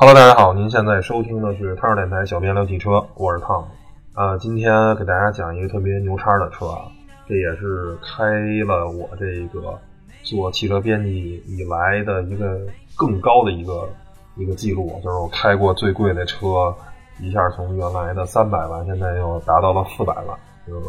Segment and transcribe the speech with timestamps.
[0.00, 3.68] Hello，大家好，您现在收听的是汤儿电台小编聊汽车，我是汤。
[4.12, 6.86] 啊，今天给大家讲一个特别牛叉的车啊，
[7.26, 8.24] 这也是开
[8.64, 9.76] 了我这个
[10.22, 12.60] 做汽车编辑以来的一个
[12.96, 13.88] 更高的一个
[14.36, 16.72] 一个记录，就是我开过最贵的车，
[17.18, 20.38] 一下从原来的三百万，现在又达到了四百万。
[20.64, 20.86] 就是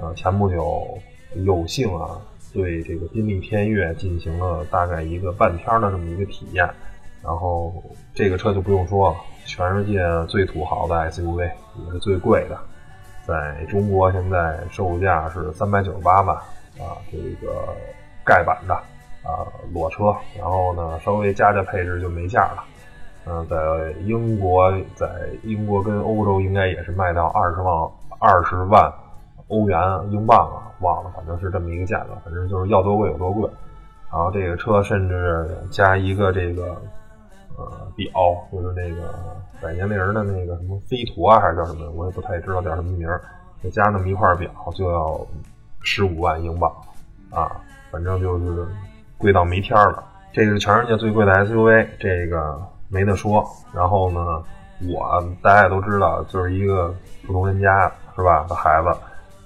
[0.00, 0.98] 呃，前不久
[1.44, 2.18] 有幸啊，
[2.52, 6.68] 对这个宾利天越进行了大概一个半天的这么一个体验。
[7.26, 7.74] 然后
[8.14, 9.98] 这个车就不用说了，全世界
[10.28, 12.56] 最土豪的 SUV，也是最贵的，
[13.26, 16.36] 在中国现在售价是三百九十八万
[16.78, 17.74] 啊，这个
[18.24, 18.74] 盖板的
[19.24, 19.42] 啊
[19.74, 22.64] 裸车，然后呢稍微加加配置就没价了。
[23.24, 23.56] 嗯，在
[24.04, 25.08] 英国，在
[25.42, 27.74] 英国跟欧洲应该也是卖到二十万
[28.20, 28.88] 二十万
[29.48, 29.76] 欧元
[30.12, 33.50] 英镑啊，忘了，反正是这么一个价格，反正就是要多贵有多贵。
[34.12, 36.80] 然后这个车甚至加一个这个。
[37.56, 38.06] 呃，表
[38.52, 39.14] 就是那个
[39.60, 41.90] 百年灵的那个什么飞图啊，还是叫什么？
[41.92, 43.20] 我也不太知道叫什么名儿。
[43.62, 45.26] 再加那么一块表，就要
[45.80, 46.70] 十五万英镑
[47.30, 48.68] 啊，反正就是
[49.16, 50.04] 贵到没天儿了。
[50.32, 53.42] 这是全世界最贵的 SUV，这个没得说。
[53.72, 54.42] 然后呢，
[54.86, 56.94] 我大家也都知道，就是一个
[57.26, 58.94] 普通人家是吧的孩子，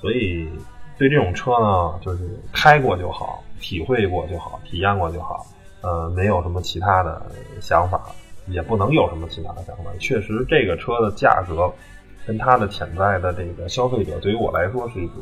[0.00, 0.50] 所以
[0.98, 5.46] 对这种车呢，就是开过就好，体会过就好，体验过就好。
[5.82, 7.22] 呃，没有什么其他的
[7.60, 8.10] 想法，
[8.48, 9.90] 也不能有什么其他的想法。
[9.98, 11.72] 确实，这个车的价格
[12.26, 15.14] 跟它的潜在的这个消费者，对于我来说是一个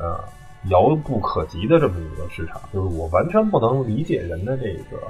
[0.00, 0.18] 呃
[0.68, 2.60] 遥不可及的这么一个市场。
[2.72, 5.06] 就是我完全不能理解人的这个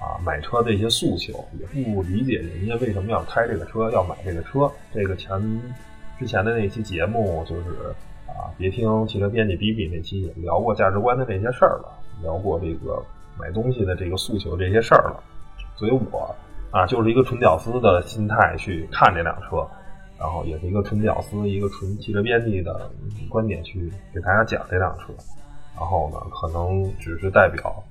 [0.00, 4.68] 啊买车的一些诉求，也不理解人家为什么要开这个车，要买这个车。
[4.92, 5.62] 这个前
[6.18, 7.94] 之前的那期节目就是
[8.26, 13.00] 啊，别听汽车编辑比比那期也聊过价值观的这些事儿了，聊过这个。
[13.42, 15.20] 买东西的这个诉求这些事儿了，
[15.74, 16.32] 所以我
[16.70, 19.66] 啊就是一个纯屌丝的心态去看这辆车，
[20.16, 22.88] 然后也是一个纯屌丝、一个纯汽车编辑的
[23.28, 25.06] 观点去给大家讲这辆车，
[25.76, 27.82] 然后呢，可能只是代表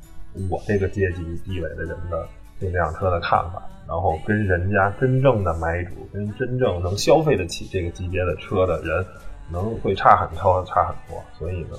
[0.49, 2.25] 我这个阶级地位的人的
[2.57, 9.05] 对这辆车的看法，然后跟人家真正的买主、跟真正能消费得起这个级别的车的人，
[9.51, 11.21] 能会差很多，差很多。
[11.37, 11.75] 所以呢，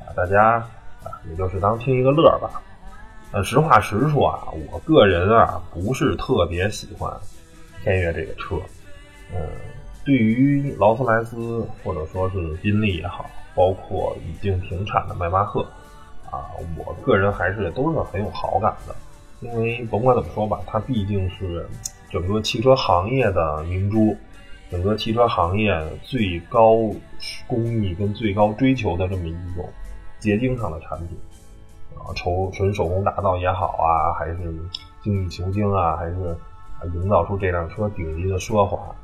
[0.00, 0.54] 啊，大家
[1.04, 2.60] 啊也就是当听一个乐吧。
[3.32, 7.10] 呃，实话实说啊，我个人啊不是特别喜欢
[7.82, 8.56] 天越这个车。
[9.34, 9.40] 嗯，
[10.04, 15.62] 对于劳斯莱斯或者说是宾利也好，包括已经停产的迈巴赫
[16.30, 16.44] 啊，
[16.76, 18.94] 我个人还是都是很有好感的。
[19.40, 21.66] 因为甭管怎么说吧，它毕竟是
[22.10, 24.14] 整个汽车行业的明珠，
[24.70, 26.76] 整个汽车行业最高
[27.46, 29.66] 工艺跟最高追求的这么一种
[30.18, 31.18] 结晶上的产品。
[32.02, 34.36] 啊，手纯手工打造也好啊，还是
[35.00, 36.36] 精益求精啊，还是
[36.94, 38.94] 营造出这辆车顶级的奢华、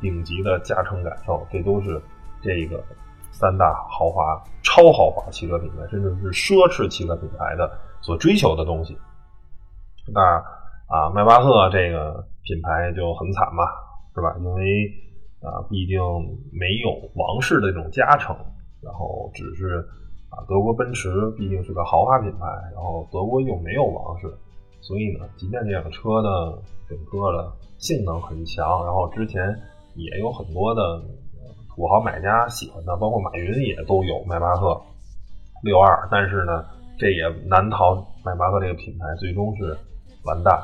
[0.00, 2.00] 顶级的驾乘感受，这都是
[2.40, 2.82] 这个
[3.32, 7.70] 三大豪华、超豪华汽车品牌，甚至是奢侈汽车品牌的
[8.00, 8.96] 所追求的东西。
[10.12, 10.20] 那
[10.88, 13.64] 啊，迈巴赫这个品牌就很惨嘛，
[14.14, 14.36] 是吧？
[14.38, 14.88] 因为
[15.42, 15.98] 啊，毕竟
[16.52, 18.36] 没有王室的这种加成，
[18.80, 19.84] 然后只是。
[20.28, 24.26] 啊，德国奔驰毕竟是个豪华品牌，然后德国又没有王室，
[24.80, 29.56] 所以呢，即便这辆车呢整个的性能很强，然后之前
[29.94, 31.00] 也有很多的
[31.74, 34.80] 土豪买家喜欢它，包括马云也都有迈巴赫
[35.62, 36.64] 六二，但是呢，
[36.98, 37.94] 这也难逃
[38.24, 39.76] 迈巴赫这个品牌最终是
[40.24, 40.60] 完蛋，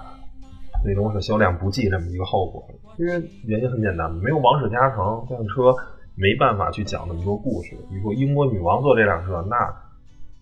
[0.82, 2.66] 最终是销量不济这么一个后果。
[2.98, 3.12] 因为
[3.44, 5.72] 原因很简单，没有王室加成，这辆车。
[6.14, 7.76] 没办法去讲那么多故事。
[7.90, 9.56] 你说英国女王坐这辆车，那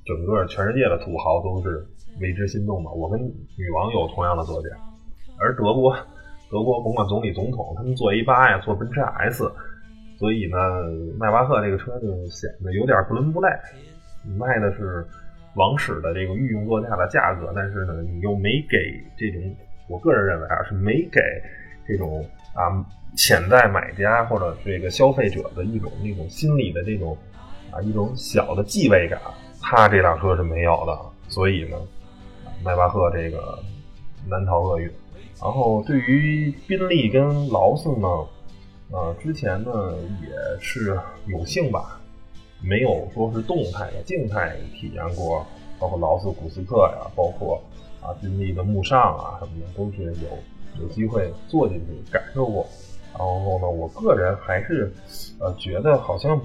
[0.05, 1.87] 整个全世界的土豪都是
[2.21, 2.91] 为之心动的。
[2.91, 4.69] 我跟女王有同样的座驾，
[5.39, 5.95] 而德国，
[6.51, 9.51] 德国甭管总理总统，他们坐 A 八呀，坐奔驰 S，
[10.19, 10.57] 所以呢，
[11.19, 13.49] 迈巴赫这个车就显得有点不伦不类。
[14.27, 15.07] 你卖的是
[15.55, 18.77] 王室的这个御用座驾的价格，但是呢，你又没给
[19.17, 19.57] 这种，
[19.89, 21.21] 我个人认为啊，是没给
[21.87, 22.25] 这种
[22.55, 22.85] 啊。
[23.17, 27.17] 潜在买家或者这个消费者的一种那种心理的这种
[27.71, 29.21] 啊一种小的忌位感，
[29.61, 30.99] 他这辆车是没有的，
[31.29, 31.77] 所以呢，
[32.65, 33.59] 迈巴赫这个
[34.29, 34.91] 难逃厄运。
[35.41, 38.09] 然后对于宾利跟劳斯呢，
[38.91, 42.01] 呃，之前呢也是有幸吧，
[42.63, 45.47] 没有说是动态的静态体验过，
[45.79, 47.63] 包括劳斯古斯特呀，包括
[48.01, 52.67] 啊宾利的慕尚啊什么的，都是有有机会坐进去感受过。
[53.13, 54.93] 然后呢，我个人还是，
[55.39, 56.41] 呃，觉得好像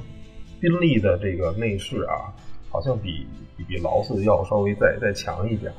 [0.60, 2.34] 宾利的这个内饰啊，
[2.70, 3.28] 好像比
[3.68, 5.72] 比劳斯要稍微再再强一点。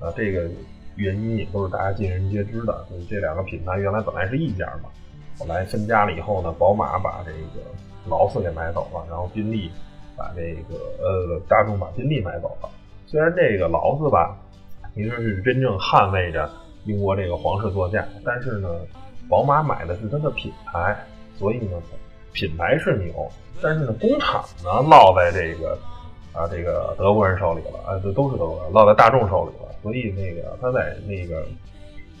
[0.00, 0.48] 啊，这个
[0.96, 4.90] 原因也都是大家尽人皆知的，就是这两个品牌原来本来是一家嘛，
[5.38, 7.64] 后来分家了以后呢，宝马把这个
[8.06, 9.70] 劳斯给买走了，然后宾利
[10.16, 12.68] 把这个呃大众把宾利买走了。
[13.06, 14.36] 虽然这个劳斯吧，
[14.94, 16.50] 其实是真正捍卫着
[16.84, 18.68] 英国这个皇室座驾，但是呢，
[19.28, 20.96] 宝马买的是它的品牌，
[21.38, 21.78] 所以呢，
[22.32, 23.30] 品牌是牛，
[23.62, 25.78] 但是呢，工厂呢落在这个
[26.32, 31.46] 啊这个德国人手里了，啊这都是德国落在大众手里了，所以那个他在那个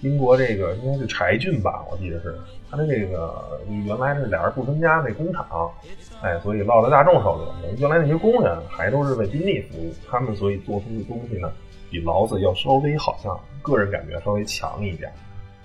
[0.00, 2.36] 英国这个应该是柴郡吧，我记得是
[2.70, 5.70] 他的这个原来是俩人不分家那工厂，
[6.22, 7.74] 哎，所以落在大众手里了。
[7.78, 11.50] 原来那些工人还都是为宾利服务，他们所以做出的东西呢，
[11.90, 15.12] 比劳斯要稍微好像个人感觉稍微强一点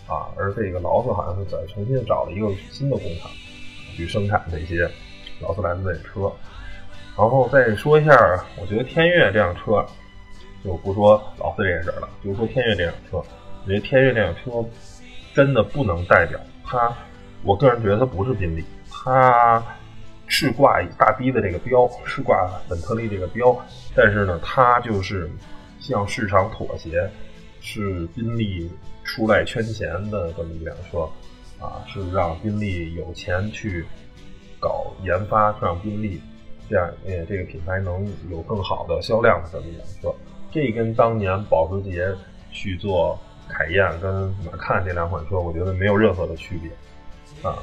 [0.10, 0.34] 啊。
[0.36, 3.30] 而这个劳斯好像是在重新找了一个新的工厂。
[3.96, 4.90] 去生产这些
[5.42, 6.32] 劳斯莱斯的车，
[7.18, 8.12] 然后再说一下，
[8.56, 9.86] 我觉得天悦这辆车，
[10.64, 14.64] 就不说劳斯这件事了，就说天悦这辆车，我觉得天悦这辆车
[15.34, 16.96] 真的不能代表它，
[17.44, 19.62] 我个人觉得它不是宾利，它
[20.28, 23.54] 是挂大 B 的这个标，是挂本特利这个标，
[23.94, 25.30] 但是呢，它就是
[25.78, 27.10] 向市场妥协，
[27.60, 28.72] 是宾利
[29.10, 31.10] 出来圈钱的这么一辆车。
[31.62, 33.86] 啊，是让宾利有钱去
[34.62, 36.22] 搞研发，让宾利
[36.70, 40.10] 这样呃这个品牌能有更好的销量的这么一辆车。
[40.50, 42.08] 这跟当年保时捷
[42.50, 43.20] 去做
[43.50, 46.72] 凯宴跟马看这两款车，我觉得没有任何的区别
[47.44, 47.60] 啊。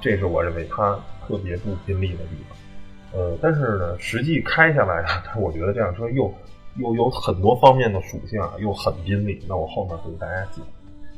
[0.00, 0.98] 这是我认为它
[1.28, 3.20] 特别不宾利的地方。
[3.20, 6.32] 呃，但是呢，实际开下来啊，我觉得这辆车又
[6.76, 9.44] 又有很多方面的属性啊，又很宾利。
[9.46, 10.64] 那我后面会给大家讲。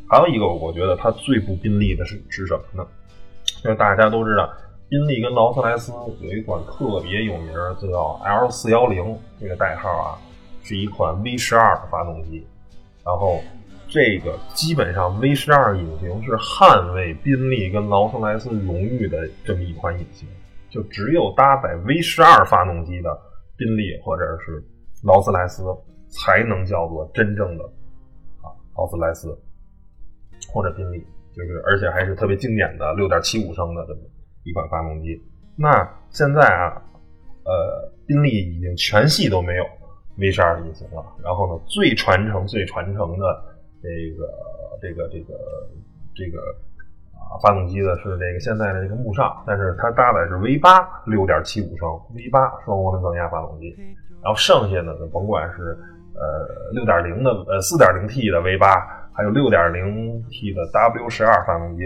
[0.09, 2.89] 还有一个，我觉得它最不宾利的是是什么呢？
[3.63, 4.51] 就是大家都知道，
[4.89, 10.19] 宾利跟劳斯莱斯有一款特别有名，叫 L 四幺零这个代号啊，
[10.63, 12.47] 是一款 V 十二的发动机。
[13.05, 13.41] 然后
[13.87, 20.27] 这个基本上 V 十二引擎是捍卫宾利跟劳斯莱斯荣誉的这么一款引擎，
[20.71, 23.11] 就只有搭载 V 十二发动机的
[23.57, 24.65] 宾利或者是
[25.03, 25.65] 劳斯莱斯
[26.09, 27.65] 才能叫做真正的
[28.41, 29.39] 啊劳斯莱斯。
[30.53, 30.99] 或者宾利，
[31.37, 34.01] 就是而且还是特别经典的六点七五升的这么
[34.45, 35.21] 一款发动机。
[35.57, 36.81] 那现在啊，
[37.45, 39.65] 呃，宾利已经全系都没有
[40.17, 41.05] V 十二引擎了。
[41.23, 43.43] 然后呢，最传承、最传承的
[43.83, 44.27] 这个、
[44.81, 45.35] 这个、这个、
[46.15, 46.41] 这个
[47.13, 53.77] 啊发动机的是这个现在的这个慕尚，但是它搭载是 V 八六点七五升 V 八双涡轮增压发动机。
[54.23, 55.77] 然后剩下的呢，甭管是
[56.15, 58.95] 呃六点零的呃四点零 T 的 V 八。
[59.19, 61.83] 还有六点零 T 的 W 十二发动机，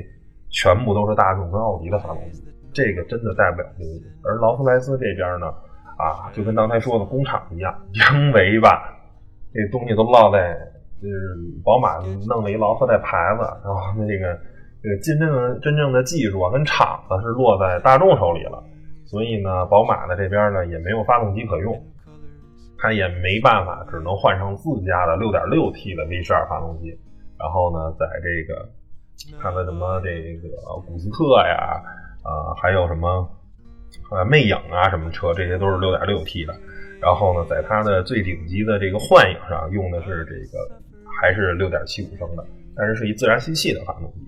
[0.50, 2.44] 全部都是大众跟奥迪的发动机，
[2.74, 4.04] 这个真的代不了宾利。
[4.22, 5.46] 而劳斯莱斯这边呢，
[5.96, 9.00] 啊，就跟刚才说的工厂一样，因为吧，
[9.54, 10.52] 这东西都落在
[11.00, 11.16] 就是
[11.64, 11.96] 宝马
[12.28, 14.38] 弄了一劳斯莱斯牌子，然后那个
[14.82, 18.62] 这个真正的真正的技术啊跟厂子是落在大众手里了，
[19.06, 21.82] 所以呢，宝马的这边呢也没有发动机可用，
[22.76, 26.94] 它也没办法，只能换上自家的六点六 T 的 V 十二发动机。
[27.42, 28.68] 然后呢，在这个
[29.42, 30.48] 看看什么这个
[30.86, 31.82] 古斯特呀，
[32.22, 33.28] 啊，还有什么
[34.12, 36.54] 呃魅影啊什么车，这些都是六点六 T 的。
[37.00, 40.70] 然后呢，在它的最顶级的这个幻影上用的是这个
[41.20, 42.46] 还是六点七五升的，
[42.76, 44.20] 但是是一自然吸气的发动机。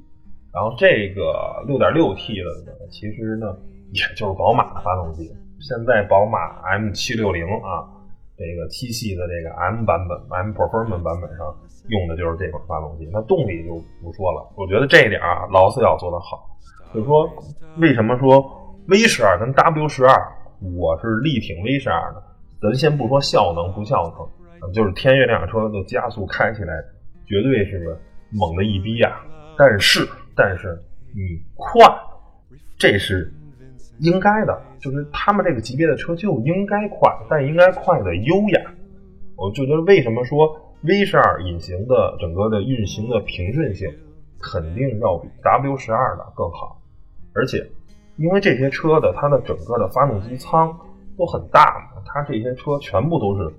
[0.53, 3.57] 然后这个六点六 T 的呢，其实呢
[3.93, 5.33] 也就是宝马的发动机。
[5.61, 7.94] 现在宝马 M 七六零啊。
[8.37, 11.55] 这个七系的这个 M 版本，M Performance 版本上
[11.89, 14.53] 用的就是这款发动机，那动力就不说了。
[14.57, 16.51] 我觉得这一点啊，劳斯要做得好。
[16.93, 17.29] 就是说，
[17.79, 18.43] 为什么说
[18.89, 20.15] V 十二跟 W 十二，
[20.77, 22.23] 我是力挺 V 十二的？
[22.61, 24.03] 咱先不说效能不效
[24.61, 26.75] 能，就是天悦这辆车的加速开起来
[27.27, 27.97] 绝对是
[28.31, 29.21] 猛的一逼呀。
[29.57, 30.77] 但是，但是
[31.15, 31.85] 你快，
[32.79, 33.33] 这是。
[33.99, 38.61] 应该的，就是他们这个级别的车就应该快，但应该快的优雅。
[39.37, 43.89] 我就觉得为什么说 V 十二隐形的整个的运行的平顺性
[44.41, 46.81] 肯定要比 W 十二的更好，
[47.35, 47.67] 而且
[48.17, 50.77] 因为这些车的它的整个的发动机舱
[51.17, 53.53] 都很大嘛，它这些车全部都是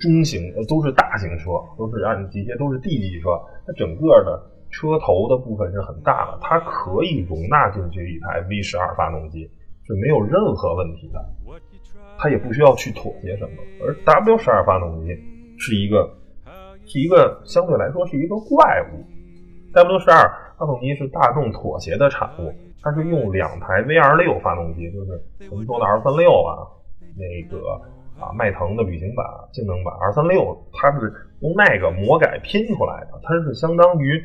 [0.00, 3.30] 中型，呃，都是大型车，都是按这些都是 D 级车，
[3.66, 9.48] 它整个的车头的部分是很大的，它可以容纳进去一台 V 十二发动机。
[9.86, 11.24] 是没有任何问题的，
[12.18, 13.56] 它也不需要去妥协什么。
[13.84, 15.14] 而 W 十二发动机
[15.58, 16.08] 是一个，
[16.86, 19.04] 是一个相对来说是一个怪物。
[19.72, 26.64] W 十二发动机是大众妥协的产物，它是用两台 V 二六发动机，就是我们说的二三六啊，
[27.16, 27.58] 那个
[28.18, 34.22] 啊，迈腾的旅行版、性能版二三六，它是用那个魔改拼出来的，它是相当于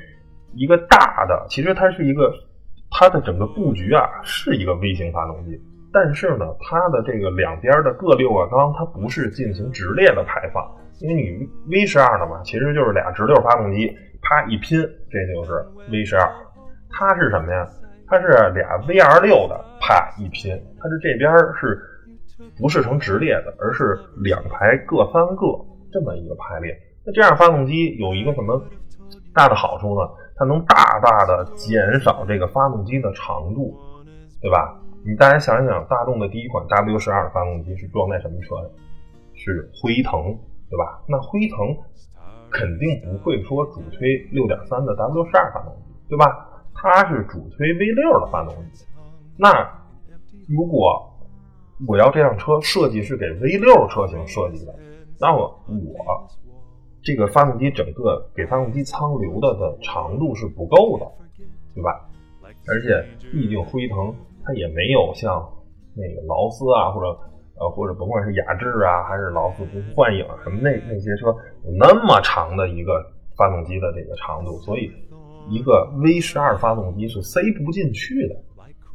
[0.53, 2.31] 一个大的，其实它是一个
[2.91, 5.59] 它的整个布局啊是一个微型发动机，
[5.93, 10.63] 但是呢，它的这个两边的各六个缸它不是进行直列的排放，
[10.99, 16.29] 因为你 V 十二的嘛，其实就是俩直六发动机，啪一拼，这就是 V 十二，
[16.89, 17.67] 它是什么呀？
[18.07, 21.79] 它是俩 V 二六的，啪一拼，它是这边是
[22.57, 25.45] 不是成直列的，而是两排各三个
[25.91, 26.75] 这么一个排列。
[27.05, 28.61] 那这样发动机有一个什么
[29.33, 30.09] 大的好处呢？
[30.39, 33.77] 它能大大的减少这个发动机的长度，
[34.41, 34.79] 对吧？
[35.05, 38.71] 你大家想一想，大众的第一款 W 十二发动机是装在什么车上？
[39.35, 40.23] 是辉腾，
[40.69, 41.01] 对吧？
[41.07, 41.75] 那辉腾
[42.49, 46.47] 肯定不会说主推六点三的 W 十二发动机，对吧？
[46.73, 48.85] 它是主推 V 六的发动机，
[49.37, 49.51] 那
[50.47, 51.13] 如果
[51.85, 54.73] 我要这辆车设计是给 V 六车型设计的，
[55.19, 56.27] 那么我
[57.01, 61.05] 这个发动机整个给发动机舱留的的长度是不够的，
[61.75, 62.07] 对吧？
[62.67, 64.13] 而且毕竟辉腾
[64.43, 65.47] 它也没有像
[65.95, 67.07] 那个劳斯啊，或者
[67.59, 69.63] 呃或者甭管是雅致啊，还是劳斯
[69.95, 71.27] 幻影什么那那些车
[71.65, 73.05] 有那么长的一个
[73.37, 74.91] 发动机的这个长度，所以。
[75.49, 78.35] 一个 V 十二发动机是塞不进去的，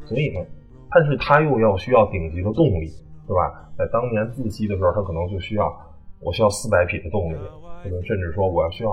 [0.05, 0.47] 所以呢，
[0.89, 2.87] 但是它又要需要顶级的动力，
[3.27, 3.73] 对吧？
[3.77, 5.75] 在当年自吸的时候，它可能就需要
[6.25, 7.37] 我需要四百匹的动力，
[7.85, 8.91] 或者甚至说我要需要，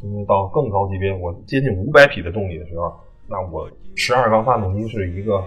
[0.00, 2.92] 就是到更高级别，我接近五百匹的动力的时候，
[3.28, 5.42] 那我十二缸发动机是一个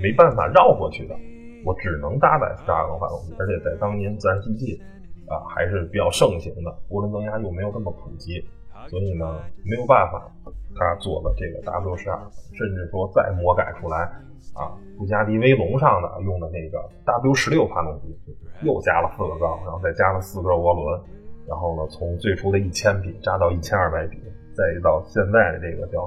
[0.00, 1.16] 没办法绕过去的，
[1.64, 4.80] 我只能搭载十二缸发动机，而且在当年自然吸气
[5.26, 8.42] 啊还是比较盛行的，涡轮增压又没有这么普及。
[8.86, 10.30] 所以呢，没有办法，
[10.76, 12.18] 他做了这个 W 十二，
[12.54, 14.08] 甚至说再魔改出来
[14.54, 18.16] 啊，布加迪威龙上的用的那个 W 十六发动机，
[18.62, 21.00] 又加了四个缸，然后再加了四个涡轮，
[21.46, 24.18] 然后呢，从最初的一千匹加到一千二百匹，
[24.54, 26.04] 再到现在的这个叫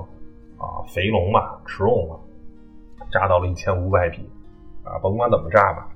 [0.58, 2.20] 啊肥龙嘛，驰龙嘛，
[3.12, 4.28] 扎到了一千五百匹，
[4.84, 5.90] 啊，甭管怎么扎吧，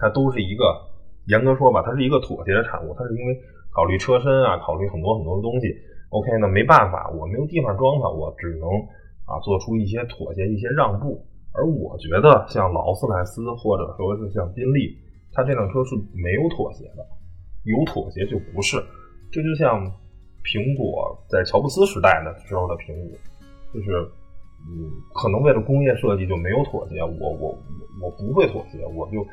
[0.00, 0.76] 它都是一个
[1.26, 3.38] 严格说吧，它是一个妥协的产物，它是因为
[3.72, 5.76] 考虑车身啊，考虑很多很多的东西。
[6.10, 8.68] OK，那没办法，我没有地方装它，我只能
[9.26, 11.24] 啊做出一些妥协、一些让步。
[11.52, 14.96] 而我觉得像劳斯莱斯或者说是像宾利，
[15.32, 17.04] 它这辆车是没有妥协的，
[17.64, 18.76] 有妥协就不是。
[19.32, 19.80] 这就像
[20.44, 23.18] 苹果在乔布斯时代的时候的苹果，
[23.74, 23.90] 就是
[24.68, 27.02] 嗯，可能为了工业设计就没有妥协。
[27.02, 27.58] 我我
[28.00, 29.26] 我不会妥协，我就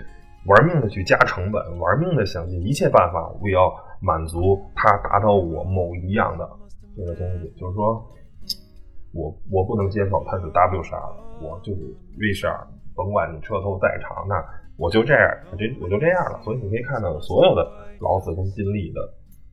[0.48, 6.50] 玩命的去加成本，玩命的想尽一切办法，我要满足它达到我某一样的。
[6.96, 8.06] 这个东西就是说，
[9.14, 11.02] 我我不能接受它是 W 十二，
[11.42, 11.82] 我就是
[12.20, 14.44] V 十二，甭管你车头再长，那
[14.78, 16.42] 我就这样，我这我就这样了。
[16.44, 17.66] 所以你可以看到所有的
[18.00, 19.02] 劳斯跟宾利的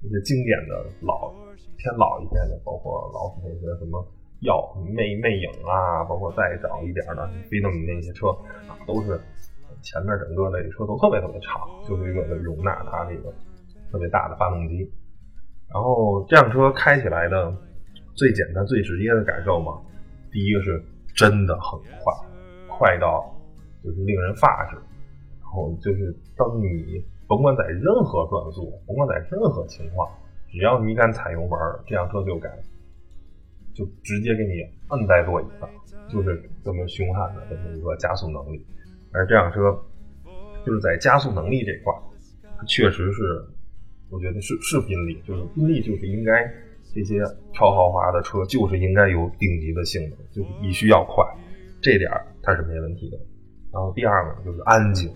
[0.02, 1.32] 一些经典的老
[1.76, 4.04] 偏老一些的，包括劳斯那些什么
[4.40, 8.28] 耀魅魅影啊，包括再早一点的菲诺米那些车
[8.68, 9.18] 啊，都是
[9.82, 13.32] 前面整个的车头特别特别长，就是为了容纳它这个
[13.90, 14.90] 特别大的发动机。
[15.72, 17.56] 然后这辆车开起来的
[18.14, 19.80] 最简单、最直接的感受嘛，
[20.32, 20.82] 第一个是
[21.14, 22.12] 真的很快，
[22.68, 23.32] 快到
[23.84, 24.76] 就是令人发指。
[25.40, 30.10] 然后就是当你甭管在任何转速，甭管在任何情况，
[30.48, 31.50] 只要你敢踩油门，
[31.86, 32.50] 这辆车就敢
[33.72, 35.70] 就直接给你摁在座椅上，
[36.08, 38.66] 就是这么凶悍的这么一个加速能力。
[39.12, 39.80] 而这辆车
[40.66, 41.94] 就是在加速能力这块，
[42.58, 43.44] 它确实是。
[44.10, 46.44] 我觉得是是宾利，就是宾利就是应该
[46.92, 47.22] 这些
[47.54, 51.24] 超豪华的车就是应该有顶级的性能，就是必须要快，
[51.80, 52.10] 这点
[52.42, 53.16] 它是没问题的。
[53.72, 55.08] 然后第二个就是安静，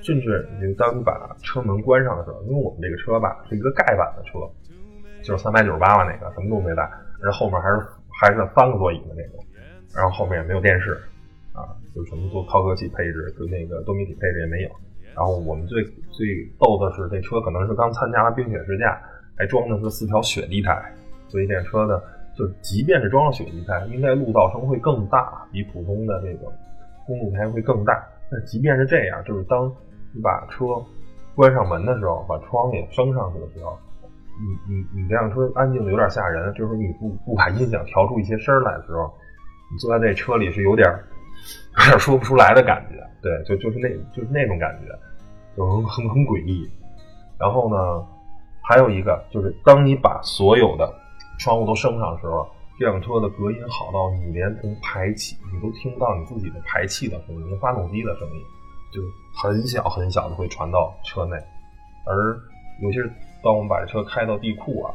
[0.00, 4.40] 甚至你当你把车门关上的时候，因为我们这个车吧是一个盖板的车，
[5.22, 6.82] 就是三百九十八万那个，什么都没带，
[7.22, 7.76] 而后面还是
[8.08, 9.44] 还是三个座椅的那种，
[9.94, 10.92] 然后后面也没有电视，
[11.52, 14.70] 啊，就什么做靠歌器配置，就那个多媒体配置也没有。
[15.14, 19.00] 然后我们最最逗的是，这车可能是刚参加了冰雪试驾，
[19.36, 20.76] 还装的是四条雪地胎，
[21.28, 22.02] 所以这车的
[22.36, 26.52] 就即便是装了雪地胎，应该路噪声会更大，比普通的这个
[27.06, 28.04] 公路胎会更大。
[28.30, 29.70] 但即便是这样，就是当
[30.12, 30.64] 你把车
[31.34, 33.78] 关上门的时候，把窗也升上去的时候，
[34.40, 39.12] 你你你这辆车安静的有点吓人，就是你不不把音响调出一些声来的时候，
[39.70, 40.88] 你坐在这车里是有点
[41.76, 43.02] 有 点说不出来的感觉。
[43.22, 44.92] 对，就就是那，就是那种感觉，
[45.56, 46.70] 就很很很诡异。
[47.38, 48.06] 然后呢，
[48.62, 50.92] 还有一个就是，当你把所有的
[51.38, 52.46] 窗户都升上的时候，
[52.78, 58.42] 这辆车的隔音好到你连从排气，你都听不到你自己的排气的声音，发动机的声音，
[58.92, 59.00] 就
[59.34, 61.36] 很小很小的会传到车内。
[62.06, 62.38] 而
[62.82, 63.10] 尤其是
[63.42, 64.92] 当我们把这车开到地库啊，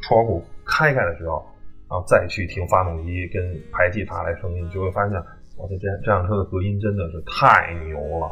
[0.00, 1.44] 窗户开开的时候，
[1.90, 3.42] 然后再去听发动机跟
[3.72, 5.20] 排气发来声音，就会发现，
[5.56, 8.30] 我的这这辆车的隔音真的是太牛了。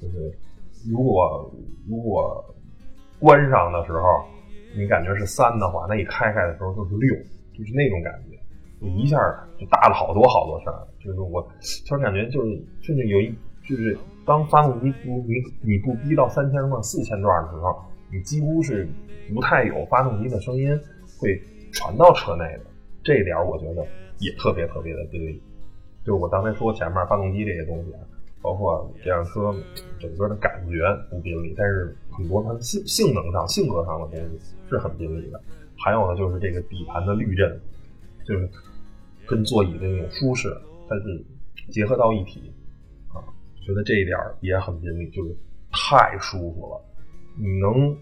[0.00, 0.32] 就是
[0.88, 1.52] 如果
[1.90, 2.44] 如果
[3.18, 4.24] 关上的时候，
[4.76, 7.12] 你感觉是三的话，那一开开的时候就是六，
[7.58, 8.38] 就是那种感觉，
[8.80, 9.18] 就一下
[9.58, 10.72] 就大了好多好多声。
[11.04, 11.42] 就是我
[11.88, 13.34] 突然感觉就是甚至有一
[13.68, 17.82] 就是当发动机不你你不逼到三千转四千转的时候，
[18.12, 18.88] 你几乎是
[19.34, 20.70] 不太有发动机的声音
[21.18, 21.36] 会
[21.72, 22.71] 传到车内的。
[23.04, 23.86] 这一点我觉得
[24.18, 25.40] 也特别特别的对。
[26.04, 28.00] 就我刚才说前面发动机这些东西啊。
[28.42, 29.54] 包括这辆车
[30.00, 35.40] 整个的感觉不宾利，但是很多它性性能上、性格上的东西是很宾利的。
[35.78, 37.60] 还有呢，就是这个底盘的滤震，
[38.26, 38.50] 就是
[39.28, 40.48] 跟座椅的那种舒适，
[40.88, 41.24] 它是
[41.70, 42.52] 结合到一体
[43.14, 43.22] 啊。
[43.64, 45.36] 觉得这一点也很宾利，就是
[45.70, 46.84] 太舒服了。
[47.38, 47.96] 你能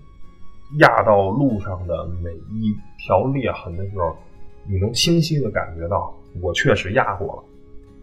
[0.78, 4.16] 压到路上的每一条裂痕的时候，
[4.66, 7.44] 你能清晰的感觉到我确实压过了，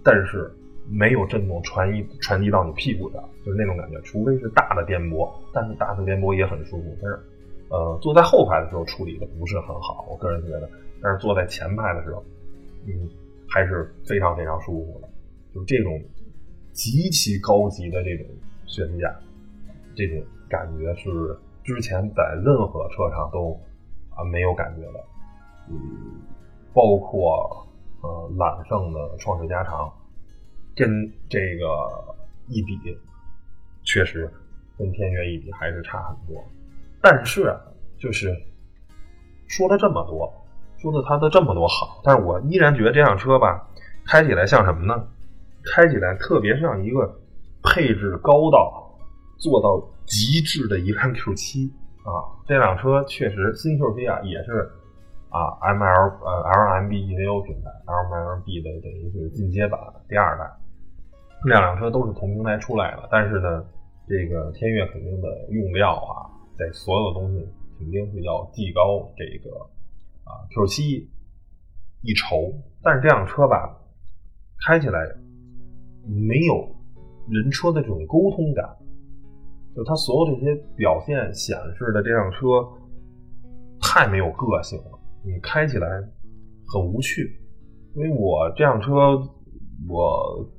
[0.04, 0.52] 但是。
[0.90, 4.00] 没有震动传移传递到你屁股上，就是那种感觉。
[4.04, 6.98] 除非是大的颠簸，但是大的颠簸也很舒服。
[7.02, 7.20] 但是，
[7.68, 10.70] 呃，坐在后排的时候处理的不是很好，我个人觉得。
[11.02, 12.24] 但是坐在前排的时候，
[12.86, 13.10] 嗯，
[13.50, 15.10] 还是非常非常舒服的。
[15.54, 16.02] 就这种
[16.72, 18.26] 极其高级的这种
[18.66, 19.14] 悬架，
[19.94, 23.60] 这种感觉是之前在任何车上都
[24.16, 25.04] 啊没有感觉的。
[25.70, 25.76] 嗯，
[26.78, 27.68] 包括
[28.04, 29.92] 呃揽胜的创世加长。
[30.76, 31.66] 跟这个
[32.46, 32.78] 一比，
[33.84, 34.32] 确实
[34.78, 36.40] 跟天悦一比还是差很多。
[37.02, 37.52] 但是
[37.98, 38.32] 就是
[39.48, 40.32] 说了这么多，
[40.78, 43.68] 说的它的这么多好，但是我依然觉得这辆车吧，
[44.06, 45.08] 开起来像什么呢？
[45.64, 47.12] 开起来特别像一个
[47.64, 48.96] 配置高到
[49.40, 52.38] 做到极致的一辆 Q 七啊。
[52.46, 54.72] 这辆车确实新 Q 七啊，也是
[55.38, 60.50] 啊 M L 呃 L M B E V O 品牌，LMB 的等于是进阶版第二代。
[61.44, 63.64] 这两辆车都是同平台出来的，但是呢，
[64.08, 66.26] 这个天悦肯定的用料啊，
[66.58, 67.48] 在所有的东西
[67.78, 69.56] 肯定是要技高这个
[70.24, 71.06] 啊 Q7
[72.02, 72.52] 一筹。
[72.82, 73.78] 但是这辆车吧，
[74.66, 75.00] 开起来
[76.08, 76.76] 没有
[77.30, 78.66] 人车的这种沟通感，
[79.76, 82.66] 就它所有这些表现显示的这辆车
[83.80, 85.88] 太没有个性了，你开起来
[86.68, 87.40] 很无趣。
[87.96, 88.92] 因为我这辆车
[89.90, 90.50] 我。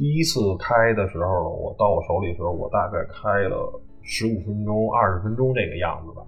[0.00, 3.70] 第一次开的时候，我到我手里的时候，我大概开了
[4.00, 6.24] 十五分钟、二十分钟这个样子吧，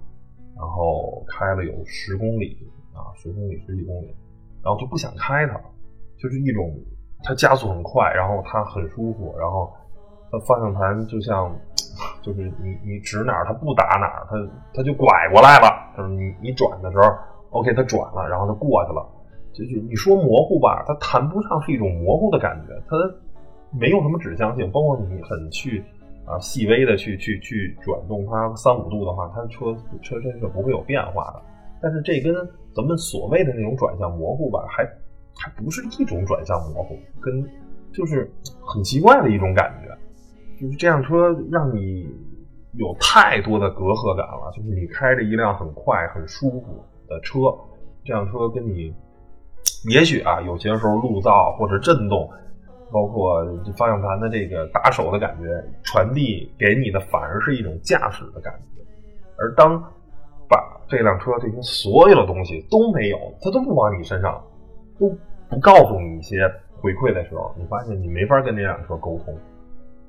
[0.55, 2.55] 然后开了有十公里
[2.93, 4.15] 啊，十公里、十几公里，
[4.63, 5.59] 然后就不想开它，
[6.19, 6.69] 就是一种
[7.23, 9.73] 它加速很快，然后它很舒服，然后
[10.29, 11.51] 它方向盘就像
[12.21, 14.37] 就是你你指哪儿它不打哪儿，它
[14.71, 17.05] 它就拐过来了，就是你你转的时候
[17.53, 19.07] ，OK 它转了，然后它过去了，
[19.53, 22.97] 就就你说模糊吧，它谈不上是一种模糊的感觉，它。
[23.75, 25.83] 没有什么指向性，包括你很去
[26.27, 31.41] 啊细微的去去去转动它三五度的话，它车车身是不会有变化的。
[31.81, 32.35] 但是这跟
[32.75, 34.85] 咱们所谓的那种转向模糊吧，还
[35.35, 37.43] 还不是一种转向模糊，跟
[37.91, 38.31] 就是
[38.63, 39.89] 很奇怪的一种感觉。
[40.61, 42.07] 就是这辆车让你
[42.73, 47.39] 有太多的隔阂感了，就是你开着一辆很快很舒服的车，
[48.03, 48.93] 这辆车跟你
[49.89, 52.29] 也许啊有些时候路噪或者震动。
[52.91, 53.43] 包括
[53.75, 55.49] 方向盘的这个打手的感觉，
[55.81, 58.83] 传递给你的反而是一种驾驶的感觉。
[59.35, 59.81] 而当
[60.47, 64.39] 把这辆车这些所有的东西都没有，它都不往你身上，
[64.99, 65.09] 都
[65.49, 66.47] 不告诉你一些
[66.79, 69.33] 回馈的时候，你发现你没法跟这辆车沟通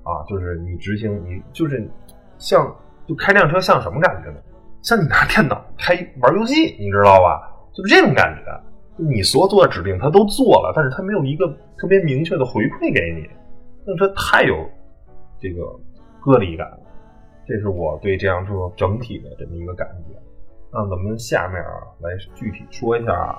[0.03, 0.23] 啊！
[0.29, 1.91] 就是你执行，你就是
[2.37, 2.71] 像
[3.07, 4.37] 就开辆车像什么感觉呢？
[4.85, 7.51] 像你拿电脑开玩游戏，你知道吧？
[7.73, 8.61] 就是这种感觉。
[8.97, 13.27] 你所做的指令他都做了，但是他没有一个特别明确的回馈给你，
[13.87, 14.55] 那这太有
[15.41, 15.65] 这个
[16.21, 16.79] 割离感了。
[17.47, 20.15] 这是我对这辆车整体的这么一个感觉。
[20.71, 23.37] 那咱们下面啊来具体说一下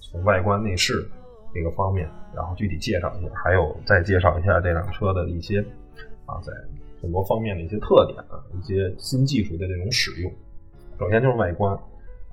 [0.00, 1.06] 从外观内饰
[1.54, 5.60] 这个方面，然后具体介绍一下，还有再介绍一下这辆车的一些
[6.24, 6.52] 啊在
[7.02, 10.32] 很多方面的一些特点啊，一些新技术的这种使用。
[10.98, 11.76] 首先就是外观。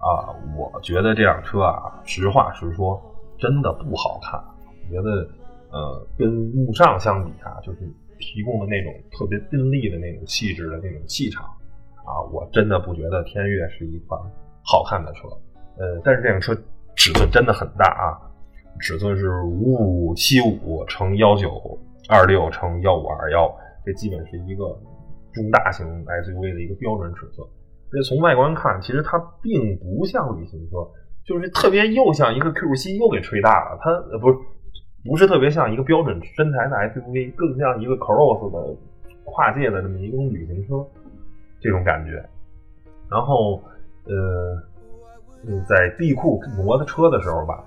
[0.04, 3.02] 啊，我觉得这辆车啊，实话实说，
[3.40, 4.38] 真的不好看。
[4.68, 5.26] 我觉得，
[5.72, 11.46] 呃，跟慕尚相比啊，就是提供的那种特别宾利的那种气质的那种气场
[12.04, 14.20] 啊，我真的不觉得天悦是一款
[14.62, 15.30] 好看的车。
[15.78, 16.54] 呃，但是这辆车
[16.98, 18.20] 尺寸真的很大啊，
[18.82, 23.50] 尺寸是五五七五乘幺九二六乘幺五二幺，
[23.86, 24.78] 这基本是一个
[25.32, 27.48] 中大型 SUV 的一个标准尺寸。
[27.94, 30.78] 而且从外观看，其实它并不像旅行车，
[31.24, 33.78] 就是特别又像一个 Q 七又给吹大了。
[33.82, 34.38] 它呃不是
[35.06, 38.76] 不是特别像一个标准身材的 SUV，更像一个 Cross 的
[39.24, 40.86] 跨界的这么一种旅行车
[41.62, 42.24] 这种感觉。
[43.10, 43.62] 然后
[44.06, 47.64] 呃在地库摩托车的时候吧。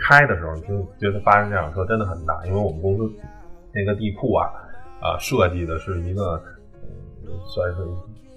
[0.00, 3.12] 开的时候，就觉得发现这辆车真的很大，因为我们公司
[3.74, 4.46] 那个地库啊，
[5.00, 6.40] 啊设计的是一个，
[7.48, 7.78] 算是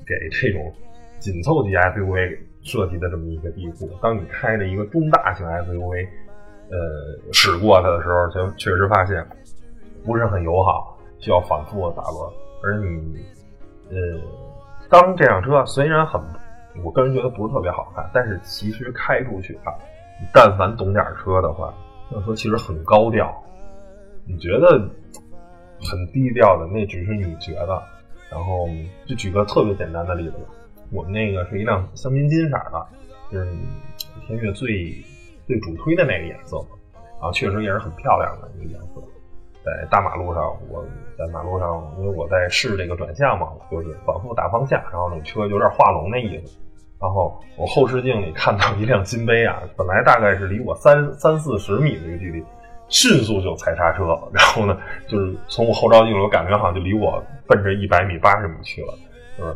[0.03, 0.73] 给这种
[1.21, 3.87] 紧凑级 SUV 设计的这么一个地库。
[4.01, 6.07] 当你开着一个中大型 SUV，
[6.69, 9.25] 呃，驶过它的时候，就确实发现
[10.03, 12.29] 不是很友好，需要反复的打轮。
[12.63, 13.23] 而你，
[13.89, 13.95] 呃，
[14.89, 16.19] 当这辆车虽然很，
[16.83, 19.71] 我个人觉得不是特别好看，但是其实开出去啊。
[20.33, 21.73] 但凡懂点车的话，
[22.09, 23.31] 那车其实很高调。
[24.25, 24.79] 你觉得
[25.79, 27.81] 很低调的，那只是你觉得。
[28.29, 28.65] 然后
[29.05, 30.45] 就举个特别简单的例子吧，
[30.91, 32.87] 我们那个是一辆香槟金色的，
[33.31, 33.47] 就是
[34.27, 34.93] 天悦最
[35.47, 36.57] 最主推的那个颜色。
[37.21, 39.01] 啊，确实也是很漂亮的一个颜色。
[39.63, 40.83] 在大马路上，我
[41.15, 46.57] 在马路上，因为我在试这个转向嘛，就是反复打方向，然后那车有点画龙那意思。
[46.99, 52.43] 然后我后视镜里看到一辆金杯啊，本来大概是离我三 三四十米的一个距离，
[52.89, 54.75] 迅速就踩刹车， 然后呢，
[55.07, 58.93] 就是从我后照镜里，我感觉好像就离我奔着一百米、八十米去了，
[59.37, 59.55] 就是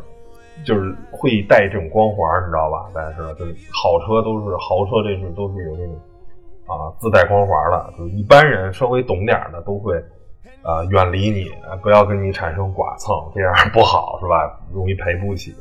[0.64, 2.88] 就是会带这种光环，你知道吧？
[2.94, 5.94] 大家知道，就是好车都是豪车，这是都是有这种
[6.66, 9.96] 啊自带光环的，就是一般人稍微懂点的都会
[10.62, 11.50] 啊远离你，
[11.82, 14.58] 不要跟你产生剐蹭，这样不好是吧？
[14.72, 15.54] 容易赔不起。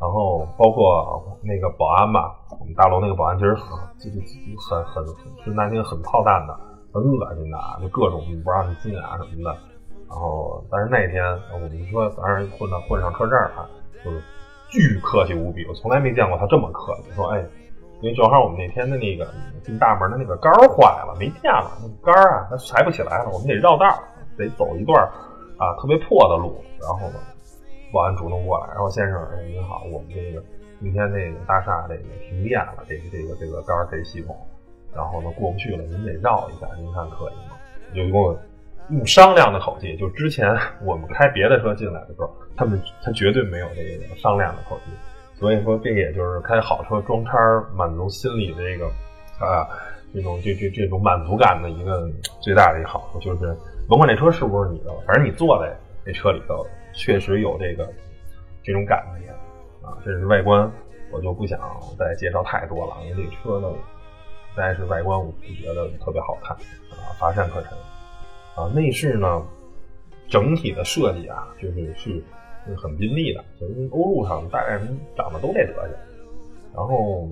[0.00, 4.18] 然后包括那个保安吧，我们大楼那个保安其实很就是
[4.58, 5.06] 很很
[5.44, 6.58] 很难听、很操蛋的、
[6.92, 9.56] 很恶心的，就各种不让你进啊什么的。
[10.12, 13.64] 然后但是那天我们说咱是混到混上车证啊，
[14.04, 14.20] 就是
[14.68, 17.10] 巨客气无比，我从来没见过他这么客气。
[17.16, 17.42] 说哎，
[18.02, 19.26] 因为正好我们那天的那个
[19.64, 23.86] 进大门的那个杆坏了，没电了，那个杆啊它抬不起来了，我们得绕道，
[24.36, 25.02] 得走一段
[25.56, 27.18] 啊特别破的路，然后呢。
[27.94, 30.42] 保安主动过来，然后先生，您好，我们这个
[30.80, 34.34] 今天那个大厦这个停电了，这个这个这个杆儿这系统，
[34.96, 37.58] 然后呢过不去了，您得绕一下，您看可以吗？
[37.94, 38.34] 就跟我
[38.92, 44.92] 用商量的口气，就之前我们开别的车进来的时候，他们他绝对没有这个商量的口气，
[45.38, 47.32] 所以说这个也就是开好车装叉
[47.74, 48.86] 满足心理的这个
[49.44, 49.68] 啊
[50.14, 53.56] 这种这这这种满足感的一个最大的一个好处，就是
[53.88, 55.74] 甭管这车是不是你的，反正你坐在
[56.04, 56.66] 这车里头。
[56.94, 57.88] 确实有这个
[58.62, 59.32] 这种感觉
[59.80, 60.70] 啊，这是外观，
[61.10, 61.58] 我就不想
[61.98, 63.68] 再介绍太多了，因为这车呢，
[64.50, 66.54] 实在是外观我不觉得特别好看
[66.90, 67.72] 啊，乏善可陈
[68.54, 68.66] 啊。
[68.74, 69.42] 内饰呢，
[70.28, 72.24] 整体的设计啊，就是是
[72.66, 74.78] 是很宾利的，就欧陆上大概
[75.16, 75.90] 长得都这德行。
[76.74, 77.28] 然后，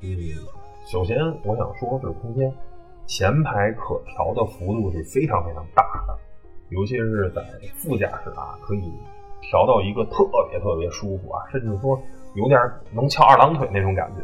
[0.00, 0.16] 嗯，
[0.86, 2.52] 首先我想说是空间，
[3.06, 6.18] 前排可调的幅度是非常非常大的。
[6.70, 8.92] 尤其是在副驾驶啊，可以
[9.42, 12.00] 调到一个特别特别舒服啊，甚至说
[12.34, 12.60] 有点
[12.92, 14.22] 能翘二郎腿那种感觉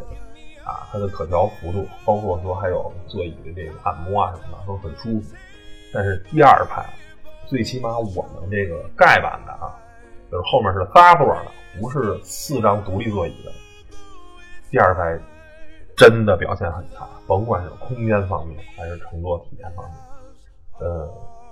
[0.64, 0.86] 啊。
[0.90, 5.34] 它的可调幅度，包括说还有座椅的这个按摩啊什么的，都很舒服。
[5.92, 6.84] 但是第二排，
[7.46, 9.74] 最起码我们这个盖板的啊，
[10.30, 11.46] 就是后面是仨座的，
[11.80, 13.50] 不是四张独立座椅的。
[14.70, 15.18] 第二排
[15.96, 19.94] 真的表现很差，甭管是空间方面还是乘坐体验方面，
[20.80, 21.08] 呃。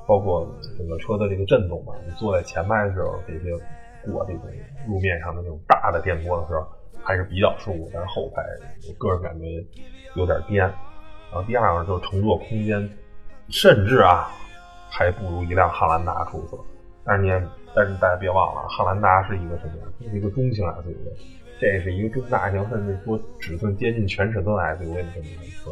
[0.07, 3.57] 包括整个车的这个震动吧，你坐在前排的时候，这些
[4.12, 4.42] 过这种
[4.87, 6.68] 路面上的那种大的电波的时候，
[7.03, 7.90] 还是比较舒服。
[7.90, 8.42] 但是后排，
[8.87, 9.64] 我个人感觉
[10.14, 10.59] 有点颠。
[10.59, 10.77] 然
[11.33, 12.87] 后第二个就是乘坐空间，
[13.48, 14.28] 甚至啊，
[14.90, 16.59] 还不如一辆汉兰达出色。
[17.04, 17.30] 但是你，
[17.74, 19.87] 但是大家别忘了，汉兰达是一个什么呀？
[20.00, 20.96] 是一个中型 SUV，
[21.61, 25.70] 这是一个中大型，甚至说尺寸接近全尺寸 SUV 的这么一辆车。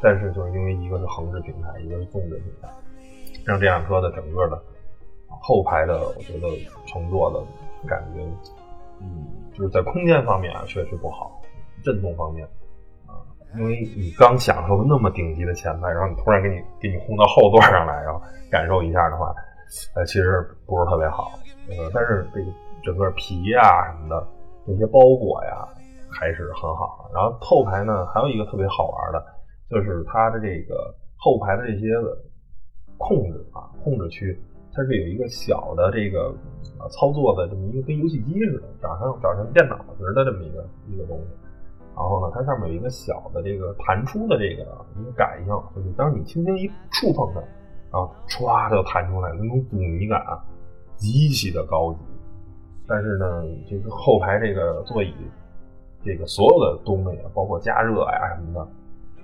[0.00, 2.68] 但是就是因为一个是横置平台，一个是纵置平台。
[3.44, 4.60] 让这辆车的整个的
[5.28, 6.48] 后排的，我觉得
[6.86, 8.20] 乘坐的感觉，
[9.00, 11.40] 嗯，就是在空间方面啊，确实不好，
[11.84, 12.48] 震动方面，
[13.56, 19.34] 因为你刚享受那么顶级的前排，然后你突然给你给你轰到后座上来，然后感受一下的话，
[19.94, 21.32] 呃，其实不是特别好。
[21.68, 22.46] 呃，但是这个
[22.82, 24.26] 整个皮呀什么的
[24.66, 25.66] 那些包裹呀
[26.10, 27.10] 还是很好。
[27.14, 29.24] 然后后排呢，还有一个特别好玩的，
[29.70, 31.88] 就是它的这个后排的这些。
[32.98, 34.38] 控制啊，控制区，
[34.72, 36.32] 它是有一个小的这个
[36.78, 41.26] 呃操作的这么一个跟游戏机似的，长上长上电脑似的这么一个一个东西。
[41.94, 44.62] 然后呢，它上面有一个小的这个弹出的这个
[45.00, 47.40] 一个感应，就是当你轻轻一触碰它，
[47.92, 50.42] 然后歘就弹出来，那种阻尼感啊，
[50.96, 51.98] 极其的高级。
[52.88, 55.14] 但是呢，这个后排这个座椅，
[56.02, 58.68] 这个所有的东西，包括加热呀什么的，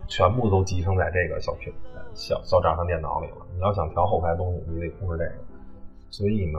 [0.07, 1.73] 全部都集成在这个小屏、
[2.15, 3.37] 小小掌上电脑里了。
[3.55, 5.33] 你要想调后排东西，你得控制这个。
[6.11, 6.59] 所以呢，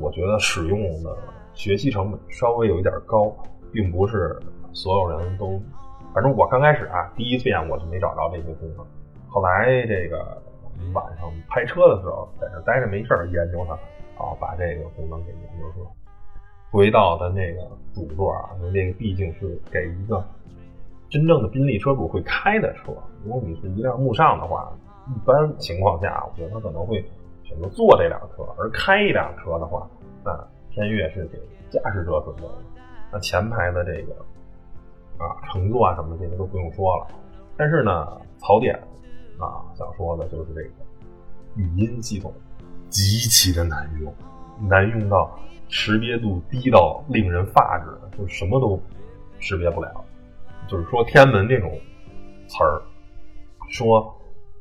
[0.00, 1.16] 我觉得使用的
[1.52, 3.34] 学习成本稍微有一点高，
[3.72, 4.38] 并不是
[4.74, 5.60] 所有人都。
[6.12, 8.86] 反正我刚开始啊，第一遍我就没找着这些功能。
[9.28, 10.40] 后来这个
[10.92, 13.72] 晚上拍车的时候，在这待着没事，研究它，
[14.22, 15.90] 啊，把这个功能给研究出来。
[16.70, 20.24] 回到咱那个主座啊，因为这个毕竟是给一个
[21.10, 22.92] 真正的宾利车主会开的车。
[23.24, 24.72] 如果你是一辆慕尚的话，
[25.08, 27.04] 一般情况下，我觉得他可能会
[27.42, 29.84] 选择坐这辆车，而开一辆车的话，
[30.24, 30.32] 那
[30.70, 31.38] 天悦是给
[31.70, 32.54] 驾驶者准备的。
[33.10, 34.14] 那前排的这个。
[35.18, 37.06] 啊，乘坐啊什么的这些都不用说了，
[37.56, 38.74] 但是呢，槽点
[39.38, 40.70] 啊，想说的就是这个
[41.56, 42.32] 语音系统
[42.88, 44.12] 极其的难用，
[44.68, 48.80] 难用到识别度低到令人发指，就什么都
[49.38, 50.04] 识别不了。
[50.66, 51.70] 就是说天安门这种
[52.48, 52.82] 词儿，
[53.70, 54.00] 说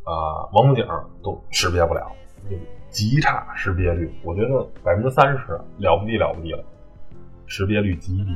[0.04, 0.86] 啊王府井
[1.24, 2.12] 都识别不了，
[2.50, 2.56] 就
[2.90, 4.14] 极差识别率。
[4.24, 6.64] 我觉得百分之三十了不地了不地了，
[7.48, 8.36] 识别率极低。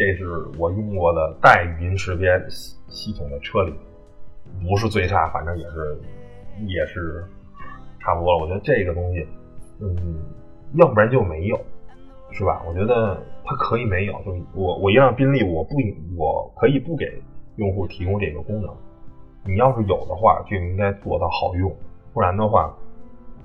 [0.00, 2.26] 这是我用过的带语音识别
[2.88, 3.74] 系统的车里，
[4.66, 6.00] 不是最差，反正也是
[6.66, 7.22] 也是
[8.00, 8.38] 差不多了。
[8.38, 9.28] 我觉得这个东西，
[9.78, 10.22] 嗯，
[10.76, 11.60] 要不然就没有，
[12.30, 12.62] 是吧？
[12.66, 15.74] 我觉得它可以没有，就是我我一辆宾利，我不
[16.16, 17.22] 我可以不给
[17.56, 18.74] 用户提供这个功能。
[19.44, 21.70] 你要是有的话，就应该做到好用，
[22.14, 22.74] 不然的话，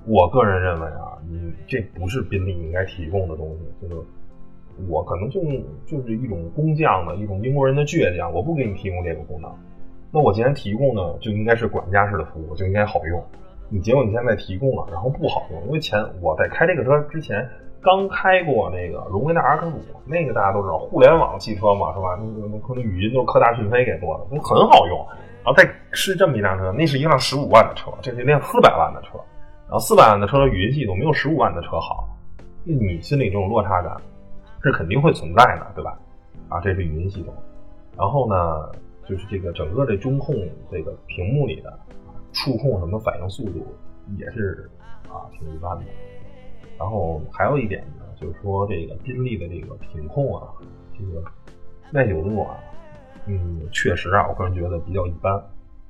[0.06, 4.02] 我个人认为啊，你这不是宾利应该提供的东西，就是。
[4.88, 5.40] 我可能就
[5.86, 9.50] 就是一种工匠的一种英国人的倔强，我不给你提供这个功能。
[10.12, 13.22] 那我既然提供呢，就应该是管家式的服务，就应该好用。
[13.68, 17.46] 你结果你现在提供了，然后不好用，因为前我在开这个车之前
[17.82, 22.16] 刚开过那个荣威的 R 五，那个大家都知道，互联网汽车嘛，是吧？
[22.20, 24.98] 那个可能语音都科大讯飞给做的，那很好用。
[25.44, 29.18] 然后再试这么一辆车，那是一辆十五万的车，这是一辆四百万的车，
[29.66, 32.08] 然后四百万的车的语音系统没有十五万的车好，
[32.64, 33.96] 你心里这种落差感。
[34.66, 35.96] 是肯定会存在的，对吧？
[36.48, 37.32] 啊，这是语音系统。
[37.96, 38.72] 然后呢，
[39.08, 40.34] 就是这个整个这中控
[40.72, 41.78] 这个屏幕里的
[42.32, 43.64] 触控什么反应速度
[44.18, 44.68] 也是
[45.08, 45.84] 啊挺一般的。
[46.76, 50.48] 然后还有一点呢，就是说这个宾利的这个品控啊，
[50.98, 51.22] 这个
[51.92, 52.56] 耐久度啊，
[53.26, 55.32] 嗯，确实啊，我个人觉得比较一般。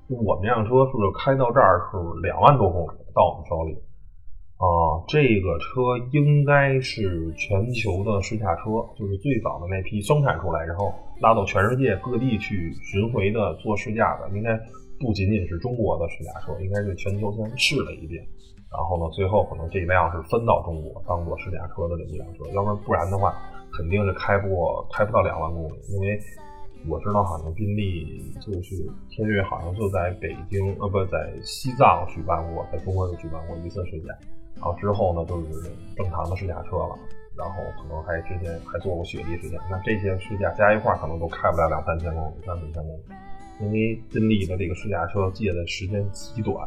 [0.08, 3.76] 我们这辆车是开到这儿是两万多公里到我们手里。
[4.56, 14.56] 啊，这个车应该是全球的试驾车，就是最早的那批生产出来，然后拉到全世界各地去巡回的做试驾的，应该
[14.98, 18.26] 不仅仅是中国的试驾车，应该是全球先试了一遍，
[18.72, 23.36] 然后呢，最后可能这一辆是分到中国当做试驾车的这一辆车，要不然不然的话，
[23.76, 26.18] 肯定是开过，开不到两万公里，因为
[26.88, 28.74] 我知道好像宾利就是
[29.10, 34.14] 天悦，好像就在北京，呃，不在西藏举办过，在中国有举办过一次试驾。
[34.56, 36.98] 然后之后呢，就是正常的试驾车了，
[37.36, 43.02] 然后可能还之前还做过雪地试驾，那这些试驾加一块可能都开不了两三千公里、三四千公里，
[43.60, 46.66] 因为宾利的这个试驾车借的时间极短，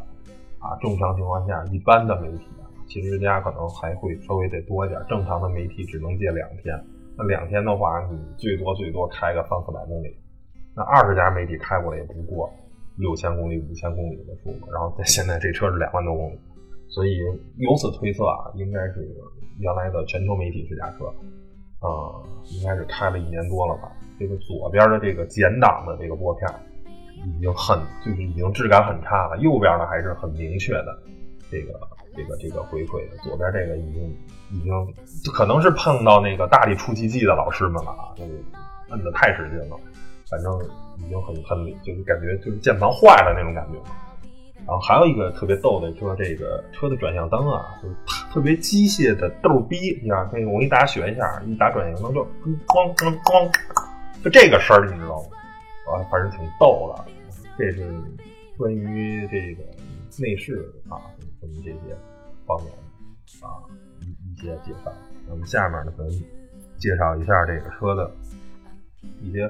[0.60, 6.80] 啊，正常情况下，一般的媒体啊，其实人家可能还会稍微得多一点，正常的媒体只能借两天，
[7.18, 10.16] 那两天的话，你最多最多开个三四百公里，
[10.76, 12.50] 那二十家媒体开过来也不过
[12.98, 16.40] 六千公里、五千公里的数，然后现在这车是两万多公里。
[16.90, 17.18] 所以
[17.58, 19.08] 由此推测啊，应该是
[19.60, 21.06] 原来的全球媒体试驾车，
[21.86, 22.18] 啊，
[22.52, 23.92] 应该是开了一年多了吧。
[24.20, 26.50] 这个左边的这个减档的这个拨片，
[27.26, 29.38] 已经很就是已经质感很差了。
[29.38, 30.98] 右边呢还是很明确的，
[31.52, 31.80] 这个
[32.16, 33.02] 这个这个回馈。
[33.24, 34.10] 左边这个已经
[34.52, 34.74] 已经
[35.32, 38.44] 可能是碰到那个大力出奇迹的老师们了啊，就是
[38.90, 39.78] 摁的太使劲了，
[40.30, 40.52] 反正
[40.98, 43.80] 已经很很就是感觉就是键盘坏了那种感觉。
[44.66, 47.96] 然后还有一个特别逗的，说这个车的转向灯啊，就是
[48.32, 52.24] 特别机械的逗逼，你看那个我给大家学一下，一打转向灯就
[52.68, 53.52] 咣咣咣，
[54.24, 55.30] 就这个声儿，你知道吗？
[55.90, 57.06] 啊，反正挺逗的。
[57.58, 57.92] 这是
[58.58, 59.64] 关于这个
[60.20, 61.02] 内饰啊，
[61.40, 61.98] 什么这些
[62.46, 62.72] 方面
[63.42, 63.66] 啊
[64.02, 64.94] 一一些介绍。
[65.28, 66.12] 那么下面呢，可能
[66.78, 68.12] 介绍一下这个车的
[69.24, 69.42] 一些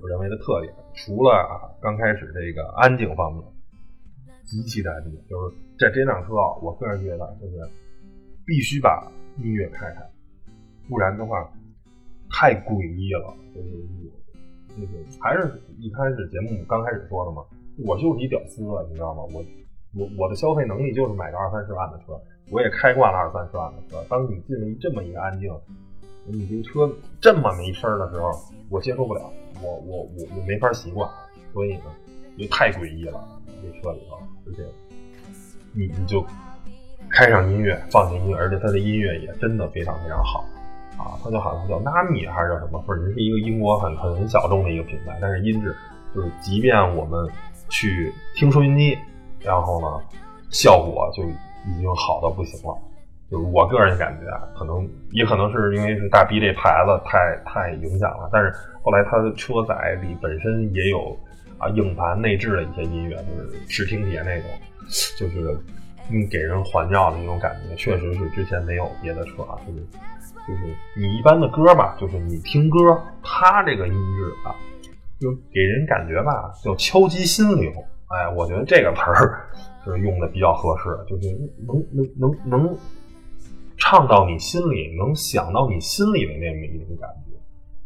[0.00, 3.42] 我认为的特点，除了啊刚开始这个安静方面。
[4.48, 7.56] 极其的安静，就是在这辆车啊，我个人觉得就是
[8.46, 9.06] 必须把
[9.36, 10.02] 音乐开开，
[10.88, 11.48] 不然的话
[12.30, 13.34] 太诡异了。
[13.54, 14.10] 就是我
[14.76, 17.44] 那个还是一开始节目刚开始说的嘛，
[17.86, 19.22] 我就是一屌丝，你知道吗？
[19.34, 19.44] 我
[19.94, 22.18] 我我的消费能力就是买个二三十万的车，
[22.50, 24.02] 我也开惯了二三十万的车。
[24.08, 25.52] 当你进了这么一个安静，
[26.26, 28.30] 你这个车这么没声的时候，
[28.70, 29.30] 我接受不了，
[29.62, 31.10] 我我我我没法习惯，
[31.52, 31.84] 所以呢，
[32.38, 33.37] 就太诡异了。
[33.62, 34.16] 这车里头，
[34.46, 34.62] 而且
[35.72, 36.24] 你你就
[37.10, 40.44] 开上音乐，放进音乐，而且它的音乐也真的非常非常好
[40.96, 41.16] 啊！
[41.22, 42.82] 它就好像叫 Nami 还是叫什么？
[42.86, 45.74] 反正是一个英国很很很小众的一个品牌，但是音质
[46.14, 47.28] 就是，即便我们
[47.68, 48.98] 去听收音机，
[49.40, 50.00] 然后呢，
[50.50, 52.76] 效果就已经好到不行了。
[53.30, 54.26] 就是我个人感觉，
[54.58, 58.50] 可能也可能是因为是大 B 这牌子太太影响了，但是
[58.82, 61.14] 后来它的车载里本身也有
[61.58, 64.50] 啊硬盘内置的一些音乐，就是视听碟那种，
[65.18, 65.56] 就是
[66.10, 69.80] 嗯给人环绕的那种感觉，确实是之前没有别的车啊，就是
[70.46, 72.78] 就是你一般的歌吧，就是你听歌，
[73.22, 74.54] 它这个音质啊，
[75.20, 77.72] 就给人感觉吧，叫敲击心灵。
[78.08, 79.50] 哎，我觉得这个词儿
[79.84, 81.28] 是用的比较合适，就是
[81.66, 82.78] 能能能能。
[83.80, 87.38] 唱到你心里，能想到你心里的那么一种感觉，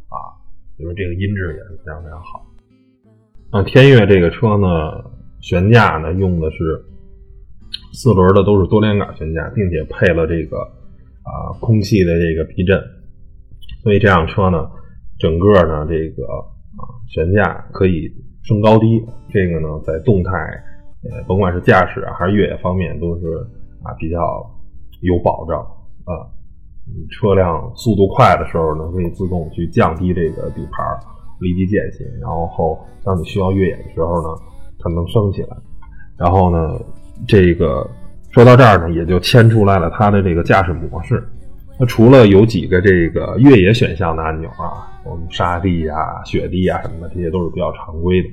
[0.09, 0.17] 啊，
[0.79, 2.43] 就是这个音质也是非常非常好。
[3.53, 4.67] 啊天悦这个车呢，
[5.41, 6.83] 悬架呢用的是
[7.93, 10.57] 四轮的，都是多连杆悬架，并且配了这个
[11.23, 12.83] 啊空气的这个避震，
[13.83, 14.71] 所以这辆车呢，
[15.19, 18.11] 整个呢这个啊悬架可以
[18.43, 20.33] 升高低，这个呢在动态
[21.11, 23.37] 呃甭管是驾驶还是越野方面都是
[23.83, 24.19] 啊比较
[25.03, 25.61] 有保障。
[26.05, 26.25] 啊，
[27.11, 30.99] 车辆速度快的时候呢，可以自动去降低这个底盘，
[31.43, 32.05] 离地间隙。
[32.23, 34.29] 然后当你需要越野的时候呢，
[34.79, 35.57] 它能升起来。
[36.17, 36.81] 然后呢，
[37.27, 37.87] 这个
[38.31, 41.23] 说到这儿呢，也就牵出来了它的这个驾驶模式。
[41.79, 48.29] 它除了有几个这个越野选项的按钮啊，我们沙地啊、雪地啊什么的，这些都是比较常规的。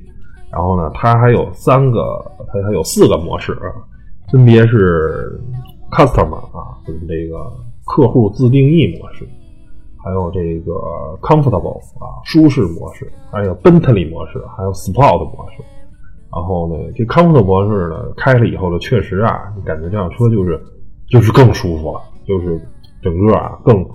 [0.51, 3.57] 然后呢，它还有三个，它还有四个模式，
[4.31, 5.37] 分别是。
[5.89, 7.51] Customer 啊，就是这个
[7.83, 9.27] 客户自定义模式，
[10.03, 10.73] 还有这个
[11.21, 15.63] Comfortable 啊，舒适模式，还有 Bentley 模式，还有 Sport 模式。
[16.31, 20.61] 然后呢，这 Comfortable 模式呢，开了以后呢，确实啊，你感觉这辆车就是
[21.09, 22.59] 就是更舒服了，就是
[23.01, 23.85] 整个啊更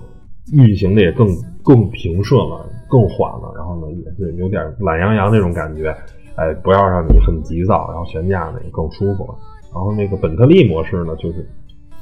[0.53, 1.27] 运行的也更
[1.63, 3.51] 更平顺了，更缓了。
[3.55, 5.95] 然后呢，也是有点懒洋洋那种感觉，
[6.35, 9.35] 哎，不要让你很急躁，然后悬架呢也更舒服了。
[9.73, 11.39] 然后那个本特利模式呢，就是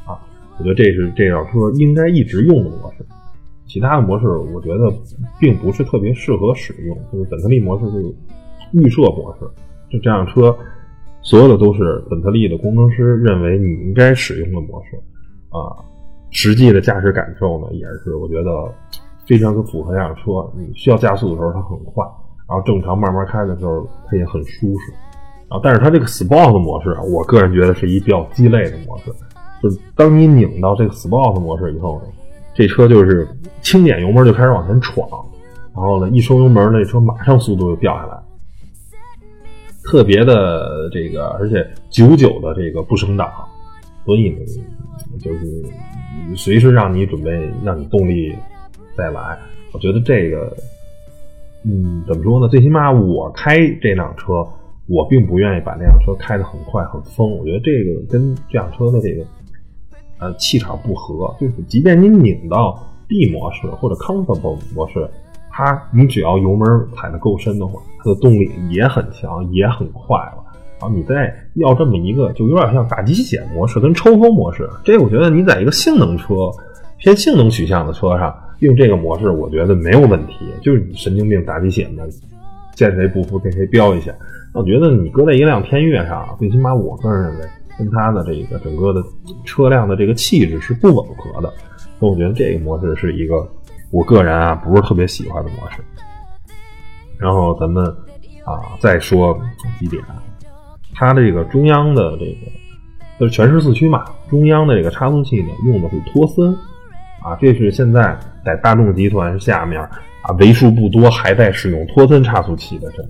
[0.06, 0.20] 啊。
[0.60, 3.04] 我觉得这是这辆车应该一直用的模式，
[3.66, 4.92] 其他的模式我觉得
[5.40, 6.98] 并不是特别适合使用。
[7.12, 8.16] 就是本特利模式是
[8.72, 9.46] 预设模式，
[9.90, 10.56] 就这辆车
[11.22, 14.98] 所有的都是本特利的工程师认为你应该使用的模式
[15.50, 15.84] 啊。
[16.32, 18.52] 实际的驾驶感受呢，也是我觉得
[19.28, 20.50] 非常的符合这辆车。
[20.58, 22.04] 你需要加速的时候它很快，
[22.50, 24.92] 然后正常慢慢开的时候它也很舒适。
[25.48, 29.12] 然后但是它这个 Sport 模式，我个人觉得是一比较鸡肋的模式。
[29.62, 32.08] 就是当你拧到这个 Sport 模式以后呢，
[32.56, 33.28] 这车就是
[33.62, 35.10] 轻点油门就开始往前闯，
[35.74, 38.18] 然后呢一收油门，那车马上速度就掉下来，
[39.84, 43.28] 特别的这个，而且久久的这个不升档，
[44.06, 44.38] 所以呢
[45.20, 45.64] 就是
[46.36, 48.36] 随时让你准备让你动力
[48.96, 49.38] 再来。
[49.72, 50.56] 我觉得这个，
[51.66, 52.48] 嗯，怎么说呢？
[52.48, 54.48] 最起码我开这辆车，
[54.88, 57.32] 我并不愿意把那辆车开得很快很疯。
[57.36, 59.26] 我觉得这个跟这辆车的这个。
[60.24, 65.06] 呃，气场不合，就是即便你拧到 D 模式或者 Comfortable 模式，
[65.52, 70.42] 它你只要油门踩得够深的话，它的动力也很强，也很快了。
[70.80, 74.70] 然后你再要这么一个，就有点像打鸡血模式跟抽风模式。
[74.86, 76.36] 这我觉得你在一个性能车
[77.00, 80.46] 偏性能取向的车上用这个模式，我觉得没有问题。
[80.62, 82.04] 就是你神经病打鸡血嘛，
[82.76, 84.14] 见谁不服跟谁飙一下。
[84.54, 87.46] 我觉得你搁在一辆天越上，最起码我个人认为。
[87.78, 89.04] 跟它的这个整个的
[89.46, 91.52] 车辆的这个气质是不吻合的，
[92.00, 93.48] 所以我觉得这个模式是一个
[93.92, 95.78] 我个人啊不是特别喜欢的模式。
[97.18, 97.86] 然后咱们
[98.44, 99.40] 啊再说
[99.80, 100.04] 几点，
[100.94, 102.52] 它这个中央的这个
[103.20, 106.54] 就是全时四驱嘛，中央的这个差速器呢用的是托森
[107.22, 109.82] 啊，这是现在在大众集团下面
[110.22, 113.04] 啊为数不多还在使用托森差速器的这。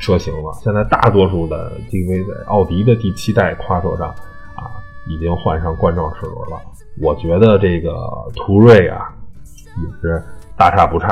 [0.00, 4.08] 车型了，现在大多数的 DV 在奥迪的第七代跨车上
[4.56, 6.58] 啊，已经换上冠状齿轮了。
[7.00, 7.92] 我觉得这个
[8.34, 10.22] 途锐啊，也是
[10.56, 11.08] 大差不差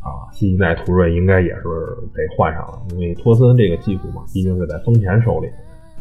[0.00, 0.28] 啊。
[0.32, 1.62] 新一代途锐应该也是
[2.12, 5.48] 得换上了，因为托森这个技术嘛，毕竟是在丰田手里。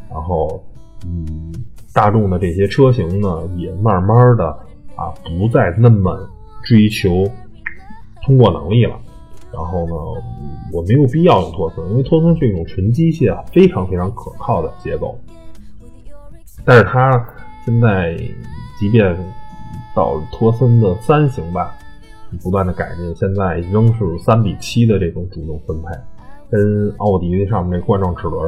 [0.10, 0.64] 然后，
[1.06, 1.54] 嗯，
[1.94, 4.48] 大众的这些车型呢，也慢慢的
[4.96, 6.28] 啊，不再那么
[6.64, 7.24] 追求
[8.24, 8.96] 通过能力了。
[9.54, 9.94] 然后呢，
[10.72, 15.16] 我没有必要用托森，因为托森是一种纯机械、非常非常可靠的结构。
[16.66, 17.12] 但是它
[17.66, 18.18] 现在
[18.80, 19.16] 即便
[19.96, 21.76] 到托森的三型吧，
[22.42, 25.90] 不断的改进，现在仍是三比七的这种主动分配，
[26.50, 28.42] 跟奥迪上面这冠状齿轮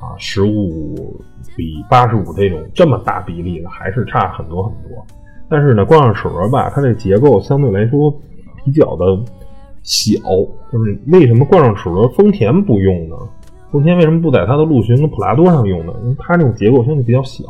[0.00, 1.20] 啊十五
[1.54, 5.04] 比八十五这种这么大比例的还是差很多很多。
[5.50, 8.10] 但是呢，冠状齿轮吧，它这结构相对来说
[8.64, 9.04] 比较的
[9.82, 10.20] 小，
[10.70, 13.16] 就是为什么冠状齿轮丰田不用呢？
[13.70, 15.94] 丰田为什么不在它的陆巡跟普拉多上用呢？
[16.02, 17.44] 因为它这种结构相对比较小，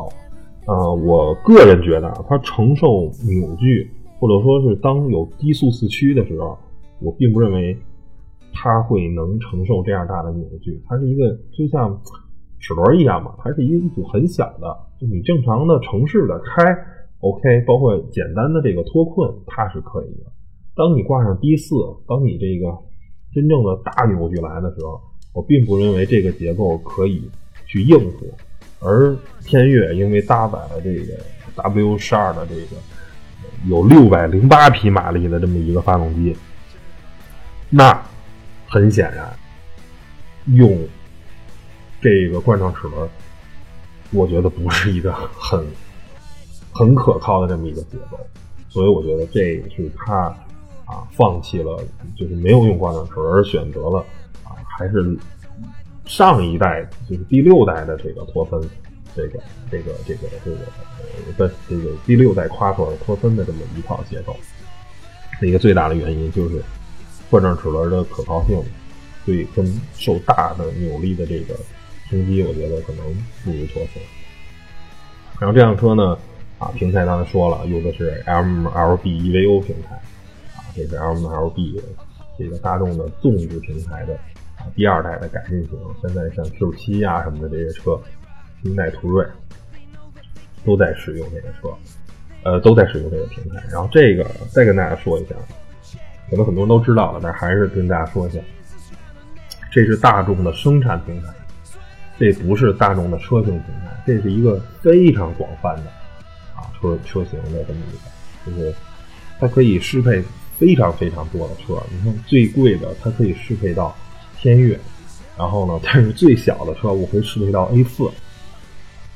[0.66, 6.58] 呃，我个人觉得啊，它承受扭矩，或者说是当有低速四驱的时候，
[7.00, 7.76] 我并不认为
[8.52, 10.80] 它会能承受这样大的扭矩。
[10.86, 11.98] 它是一个就像
[12.60, 16.62] 齿轮一样嘛，它是一一组很小的，就你正常的城市的开
[17.20, 20.30] OK，包括简单的这个脱困，它是可以的。
[20.74, 21.74] 当你挂上 D 四，
[22.06, 22.76] 当你这个
[23.34, 25.00] 真正的大扭矩来的时候。
[25.32, 27.22] 我并不认为这个结构可以
[27.64, 28.34] 去应付，
[28.80, 31.16] 而天越因为搭载了这个
[31.54, 32.76] W 十二的这个
[33.68, 36.36] 有六百零八匹马力的这么一个发动机，
[37.68, 37.96] 那
[38.66, 39.32] 很显然
[40.46, 40.76] 用
[42.00, 43.08] 这个冠状齿轮，
[44.10, 45.64] 我觉得不是一个很
[46.72, 48.18] 很可靠的这么一个结构，
[48.68, 50.36] 所以我觉得这是他
[50.90, 51.80] 啊放弃了，
[52.16, 54.04] 就是没有用冠状齿轮，而选择了
[54.42, 54.58] 啊。
[54.66, 55.16] 还是
[56.04, 58.60] 上一代，就是第六代的这个托森，
[59.14, 60.56] 这个这个这个这个
[61.38, 64.36] 的这个第六代夸克托森的这么一套结构，
[65.42, 66.60] 一个最大的原因就是
[67.30, 68.60] 冠状齿轮的可靠性，
[69.24, 69.64] 对跟
[69.94, 71.54] 受大的扭力的这个
[72.08, 73.04] 冲击，我觉得可能
[73.44, 74.02] 不如托森。
[75.38, 76.18] 然后这辆车呢，
[76.58, 80.00] 啊，平台刚才说了，用的是 MLB EVO 平台，
[80.74, 81.80] 这是 MLB
[82.38, 84.18] 这个大众的纵置平台的。
[84.74, 87.98] 第二代的改进型，现在像 Q 七啊什么的这些车，
[88.62, 89.26] 新代途锐
[90.66, 91.74] 都在使用这个车，
[92.42, 93.64] 呃，都在使用这个平台。
[93.70, 95.34] 然后这个再跟大家说一下，
[96.28, 98.38] 可能很多人都知道了，但还是跟大家说一下，
[99.72, 101.32] 这是大众的生产平台，
[102.18, 105.90] 这不是大众的车型平台，这是一个非常广泛的
[106.54, 108.74] 啊车车型的这么一个，就是
[109.38, 110.22] 它可以适配
[110.60, 111.82] 非常非常多的车。
[111.90, 113.92] 你看最贵的，它可以适配到。
[114.42, 114.78] 天越，
[115.36, 115.78] 然后呢？
[115.84, 118.10] 但是最小的车我可以适配到 A 四，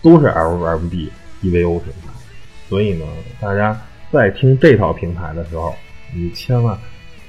[0.03, 1.09] 都是 LMD
[1.43, 2.13] EVO 平台。
[2.69, 3.07] 所以呢，
[3.41, 3.81] 大家
[4.13, 5.75] 在听这套平台的时候，
[6.15, 6.79] 你千万，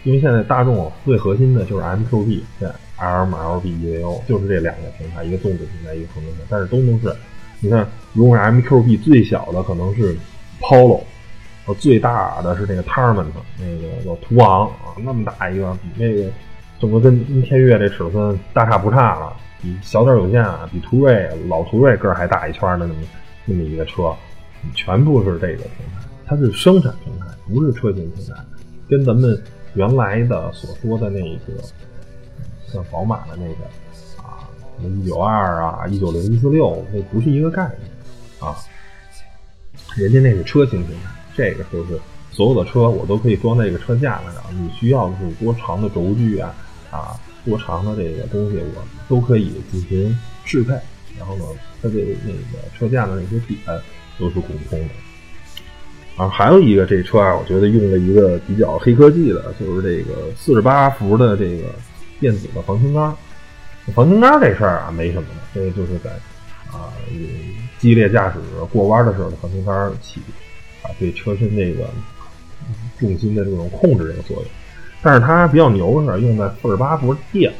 [0.03, 6.39] 因为现在大众最核心的就是 MQB 对 LMLB EVO，就是这两个平台，一个纵置平台，一个横平台。
[6.49, 7.15] 但是都能是，
[7.61, 10.17] 你看，如果是 MQB 最小的可能是
[10.59, 11.01] Polo，
[11.65, 13.25] 呃，最大的是那个 Tarmant，
[13.59, 16.31] 那个叫途昂啊，那么大一个，比那个。
[16.77, 22.99] 整个跟天越这尺寸大差不差了，比小点有限啊，比途锐老途锐个儿还大一圈的那么
[23.45, 24.13] 那么一个车，
[24.75, 28.33] 全部是这个平台，它是生产平台，不是车型平台，
[28.89, 29.41] 跟咱们
[29.73, 31.63] 原来的所说的那个
[32.67, 33.63] 像宝马的那个
[34.21, 34.43] 啊，
[34.81, 37.89] 什么一九二啊，一九零一四六，那不是一个概念
[38.41, 38.53] 啊，
[39.95, 41.99] 人家那是车型平台，这个就是
[42.31, 46.53] 所有的车我都可以装在这个车架上，你需要的是多长的轴距啊？
[46.91, 50.73] 啊，多长的这个东西我都可以进行适配，
[51.19, 51.43] 然后呢，
[51.81, 53.59] 它的那个车架的那些点
[54.17, 54.89] 都是共通的。
[56.15, 61.63] 啊，还有一个这车啊，我觉得用了一个比较黑科技的，就是这个四十八伏的这个
[62.21, 63.13] 电子的防倾杆。
[63.93, 66.11] 防倾杆这事儿啊，没什么，这个就是在
[66.71, 66.93] 啊
[67.77, 68.39] 激烈驾驶
[68.71, 70.21] 过弯的时候的防倾杆起
[70.99, 71.87] 对车身这个
[72.97, 74.45] 重心的这种控制这个作用。
[75.01, 77.53] 但是它比较牛的是用在四十八伏电，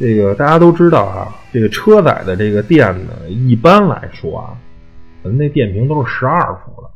[0.00, 1.34] 这个大家都知道啊。
[1.52, 4.58] 这个车载的这个电呢，一般来说啊，
[5.22, 6.90] 咱那电瓶都是十二伏的，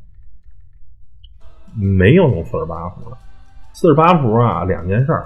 [1.81, 3.17] 没有用四十八伏的。
[3.73, 5.25] 四十八伏啊，两件事儿。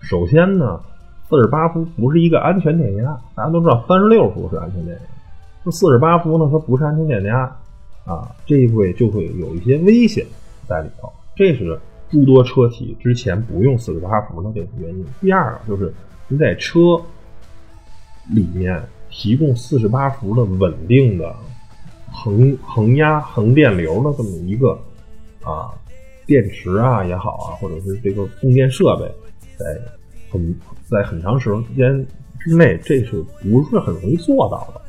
[0.00, 0.80] 首先呢，
[1.28, 5.02] 四十八伏不是一个安全电压，大家都知道三十六伏是安全电压，
[5.62, 7.56] 那四十八伏呢，它不是安全电压
[8.04, 10.26] 啊，这一位就会有一些危险
[10.68, 11.12] 在里头。
[11.36, 11.78] 这是。
[12.10, 15.02] 诸多车企之前不用四十八伏的这个原因。
[15.22, 15.90] 第二个就是
[16.28, 16.78] 你在车
[18.34, 18.78] 里面
[19.08, 21.34] 提供四十八伏的稳定的
[22.10, 24.78] 恒恒压恒电流的这么一个
[25.42, 25.72] 啊
[26.26, 29.10] 电池啊也好啊，或者是这个供电设备，
[29.56, 29.64] 在
[30.30, 32.06] 很在很长时间
[32.40, 34.81] 之内，这是不是很容易做到的？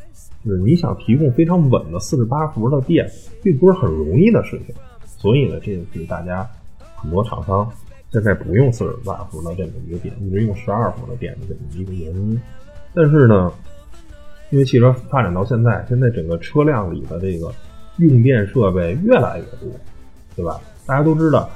[0.46, 3.10] 就是你想提供非常稳的四十八伏的电，
[3.42, 4.76] 并不是很容易的事情。
[5.06, 6.50] 所以呢，这是大家。
[6.96, 7.70] 很多厂商
[8.14, 12.42] 现在不用四十八伏的这么一个电，一直用十二伏的电的这么一个原因。
[12.94, 13.52] 但是呢，
[14.52, 17.54] 因为汽车发展到现在，现在整个车辆里的这个
[17.98, 19.70] 用电设备越来越多，
[20.34, 20.62] 对吧？
[20.86, 21.50] 大家都知道，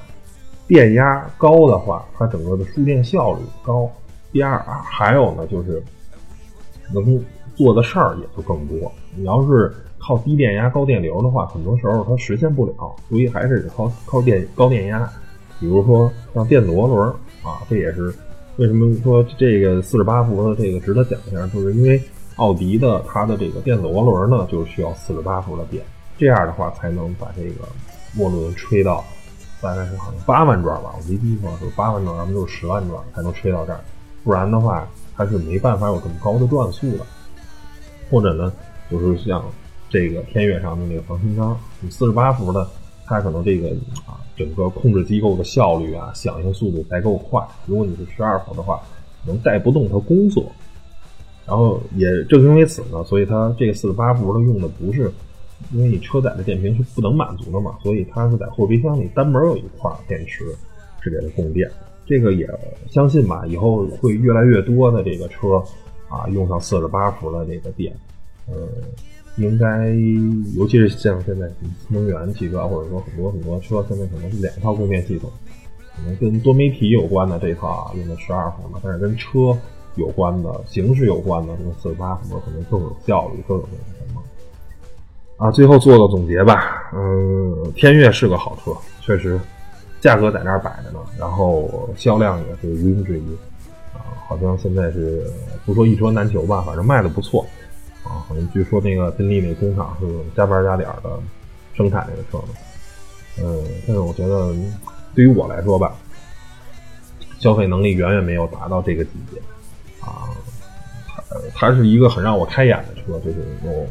[0.68, 3.90] 电压高的话，它整个的输电效率高。
[4.34, 5.82] 第二，还有呢，就是
[6.94, 7.24] 能
[7.58, 8.92] 做的事儿也就更多。
[9.16, 12.74] 你要是靠低电压、高电流的话，很多时候它实现不了，
[13.10, 15.10] 所以还是得靠靠电高电压。
[15.60, 17.10] 比如说像电子涡轮
[17.44, 18.14] 啊，这也是
[18.58, 22.00] 为什么说这个四十八伏的这个值得讲一下，就是因为
[22.36, 25.84] 奥迪的它的这个电子涡轮呢，就需要四十八伏的电，
[26.18, 27.68] 这样的话才能把这个
[28.18, 29.04] 涡轮吹到
[29.60, 33.80] 大概是好像八万转吧，我没记错是八万转，要么就是十万转才能吹到这儿。
[34.24, 37.06] 不然的话，它是没办法有这么高的转速的。
[38.10, 38.52] 或者呢，
[38.90, 39.44] 就是像
[39.90, 42.68] 这个天悦上的那个防尘缸，你四十八伏的，
[43.06, 43.70] 它可能这个
[44.06, 47.42] 啊，整个控制机构的效率啊，响应速度才够快。
[47.66, 48.82] 如果你是十二伏的话，
[49.26, 50.52] 能带不动它工作。
[51.46, 55.10] 然后也正因为此呢，所以它这个四十八伏的用的不是，
[55.72, 60.44] 因为你车载的电瓶是不能满足的嘛，所以它是在后备箱里单门有一块电池
[61.02, 61.70] 是给它供电。
[62.06, 62.46] 这个也
[62.90, 65.62] 相信吧，以后会越来越多的这个车
[66.10, 67.94] 啊，用上四十八伏的这个电，
[68.48, 68.56] 呃，
[69.38, 69.88] 应该
[70.56, 75.30] 尤其是像现在新能源汽车，或者说很多很多车，现在可能是两套供电系统，
[75.96, 79.58] 可能跟多媒体有关的这套啊，用的十二伏的，但是跟车
[79.96, 84.22] 有关的、形式有关的，用四十八伏可能更有效率，更有那个什么
[85.38, 85.52] 啊。
[85.52, 89.40] 最后做个总结吧，嗯，天越是个好车，确实。
[90.00, 93.24] 价格在那儿摆着呢，然后销量也是毋庸置疑，
[94.28, 95.26] 好像现在是
[95.66, 97.46] 不说一车难求吧，反正卖的不错
[98.04, 98.22] 啊。
[98.28, 101.20] 好像据说那个宾利那工厂是加班加点的
[101.74, 102.46] 生产这个车。
[103.42, 104.54] 嗯，但是我觉得
[105.16, 105.96] 对于我来说吧，
[107.40, 109.40] 消费能力远远没有达到这个级别
[110.02, 110.30] 啊。
[111.08, 113.88] 它它是一个很让我开眼的车，就是有。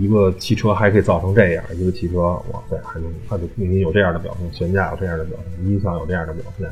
[0.00, 6.66] 一个汽车还可以造成这样，一个汽车哇塞，还能它就明明有这样的表现，悬架有这样的表现，音响有这样的表现，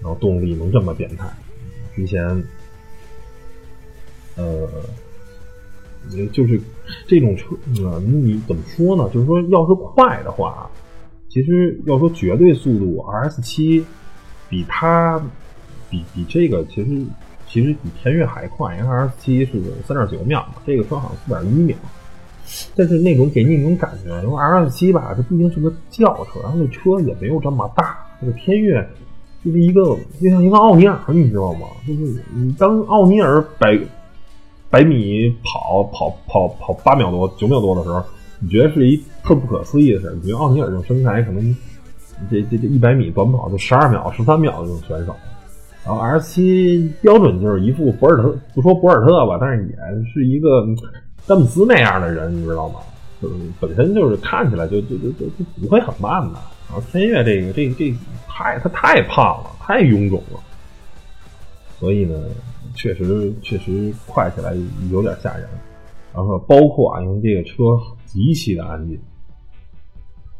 [0.00, 1.24] 然后动力能这么变态。
[1.98, 2.22] 之前，
[4.36, 4.68] 呃，
[6.32, 6.60] 就是
[7.06, 9.10] 这种车，呃，你怎么说呢？
[9.12, 10.70] 就是说，要是快的话，
[11.28, 13.84] 其实要说绝对速度，RS 七
[14.48, 15.20] 比它
[15.90, 17.04] 比比这个其实
[17.46, 21.76] 其实比天悦还快，因为 RS 七是三点九秒嘛，这个车好像四点一秒。
[22.74, 27.98] 但是那种给你那种感觉，因为 R S 七吧，这毕竟是个轿车，然后那车也没有这么大。
[28.20, 28.88] 这个天越
[29.44, 31.66] 就是一个就像一个奥尼尔，你知道吗？
[31.86, 33.78] 就是你当奥尼尔百
[34.70, 38.02] 百米跑跑跑跑八秒多、九秒多的时候，
[38.40, 41.56] 你觉得是一特不可思议的事你觉得奥尼尔这种身材，可能
[42.30, 45.14] 这这这一百米短跑就十二秒、十三秒的这种选手，
[45.84, 49.76] 然后 R 七标准就是一副博尔特，不说博尔特吧，但是也
[50.12, 50.66] 是一个。
[51.26, 52.80] 詹姆斯那样的人，你知道吗？
[53.20, 56.38] 就是本身就是看起来就就就就就不会很慢的。
[56.68, 57.94] 然后天越这个这这
[58.28, 60.40] 太他太胖了，太臃肿了，
[61.78, 62.28] 所以呢，
[62.74, 64.54] 确实确实快起来
[64.90, 65.48] 有点吓人。
[66.14, 69.00] 然后包括啊，因为这个车极其的安静，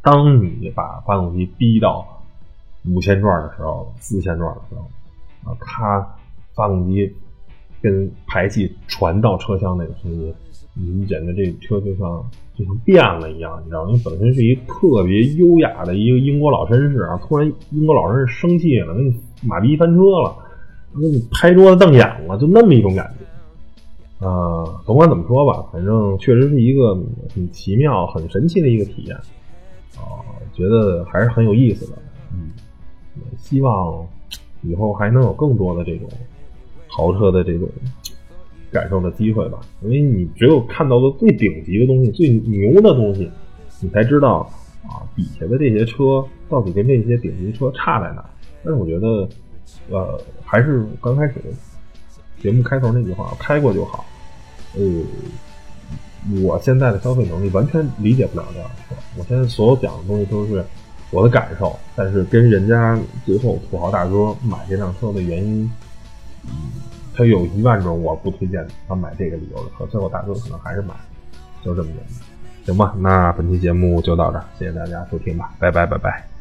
[0.02, 2.22] 当你把发动机逼到
[2.84, 6.16] 五千转的时候，四千转的时候，啊，它
[6.54, 7.14] 发动机
[7.80, 10.34] 跟排气传到车厢那个声音。
[10.80, 12.24] 你简直这车就像
[12.54, 13.90] 就像变了一样，你知道吗？
[13.90, 19.12] 因为本身是一特别优雅的一个英国老绅士啊，突然英国老绅士生气了，给你
[19.42, 20.36] 马逼翻车了，
[21.00, 24.24] 给你拍桌子瞪眼了，就那么一种感觉。
[24.24, 26.94] 啊，甭管怎么说吧，反正确实是一个
[27.34, 29.16] 很奇妙、很神奇的一个体验
[29.96, 30.22] 啊，
[30.54, 31.98] 觉得还是很有意思的。
[32.32, 32.50] 嗯，
[33.36, 34.06] 希望
[34.62, 36.08] 以后还能有更多的这种
[36.88, 37.68] 豪车的这种。
[38.70, 43.30] 感受的机会吧，因为你只有看到了最顶级的东西、最牛的东西，
[43.80, 44.40] 你才知道
[44.82, 48.24] 啊底下的这些车到底跟这些顶级车差在哪。
[48.62, 49.28] 但是我觉得，
[49.90, 51.34] 呃，还是刚开始
[52.40, 54.04] 节目开头那句话，开过就好。
[54.76, 54.82] 呃，
[56.42, 58.94] 我现在的消费能力完全理解不了这辆车。
[59.16, 60.62] 我现在所有讲的东西都是
[61.10, 65.70] 我的感受，但是跟人家最后土豪大哥买这辆车的原因，
[66.44, 66.50] 嗯。
[67.18, 70.94] 他有一万种我不推荐他买这个理由的可，最后大哥可能还是买，
[71.64, 72.06] 就这么简单，
[72.64, 72.94] 行吧？
[73.00, 76.38] 那本期节目就到这，谢谢大家收听吧，拜拜拜拜。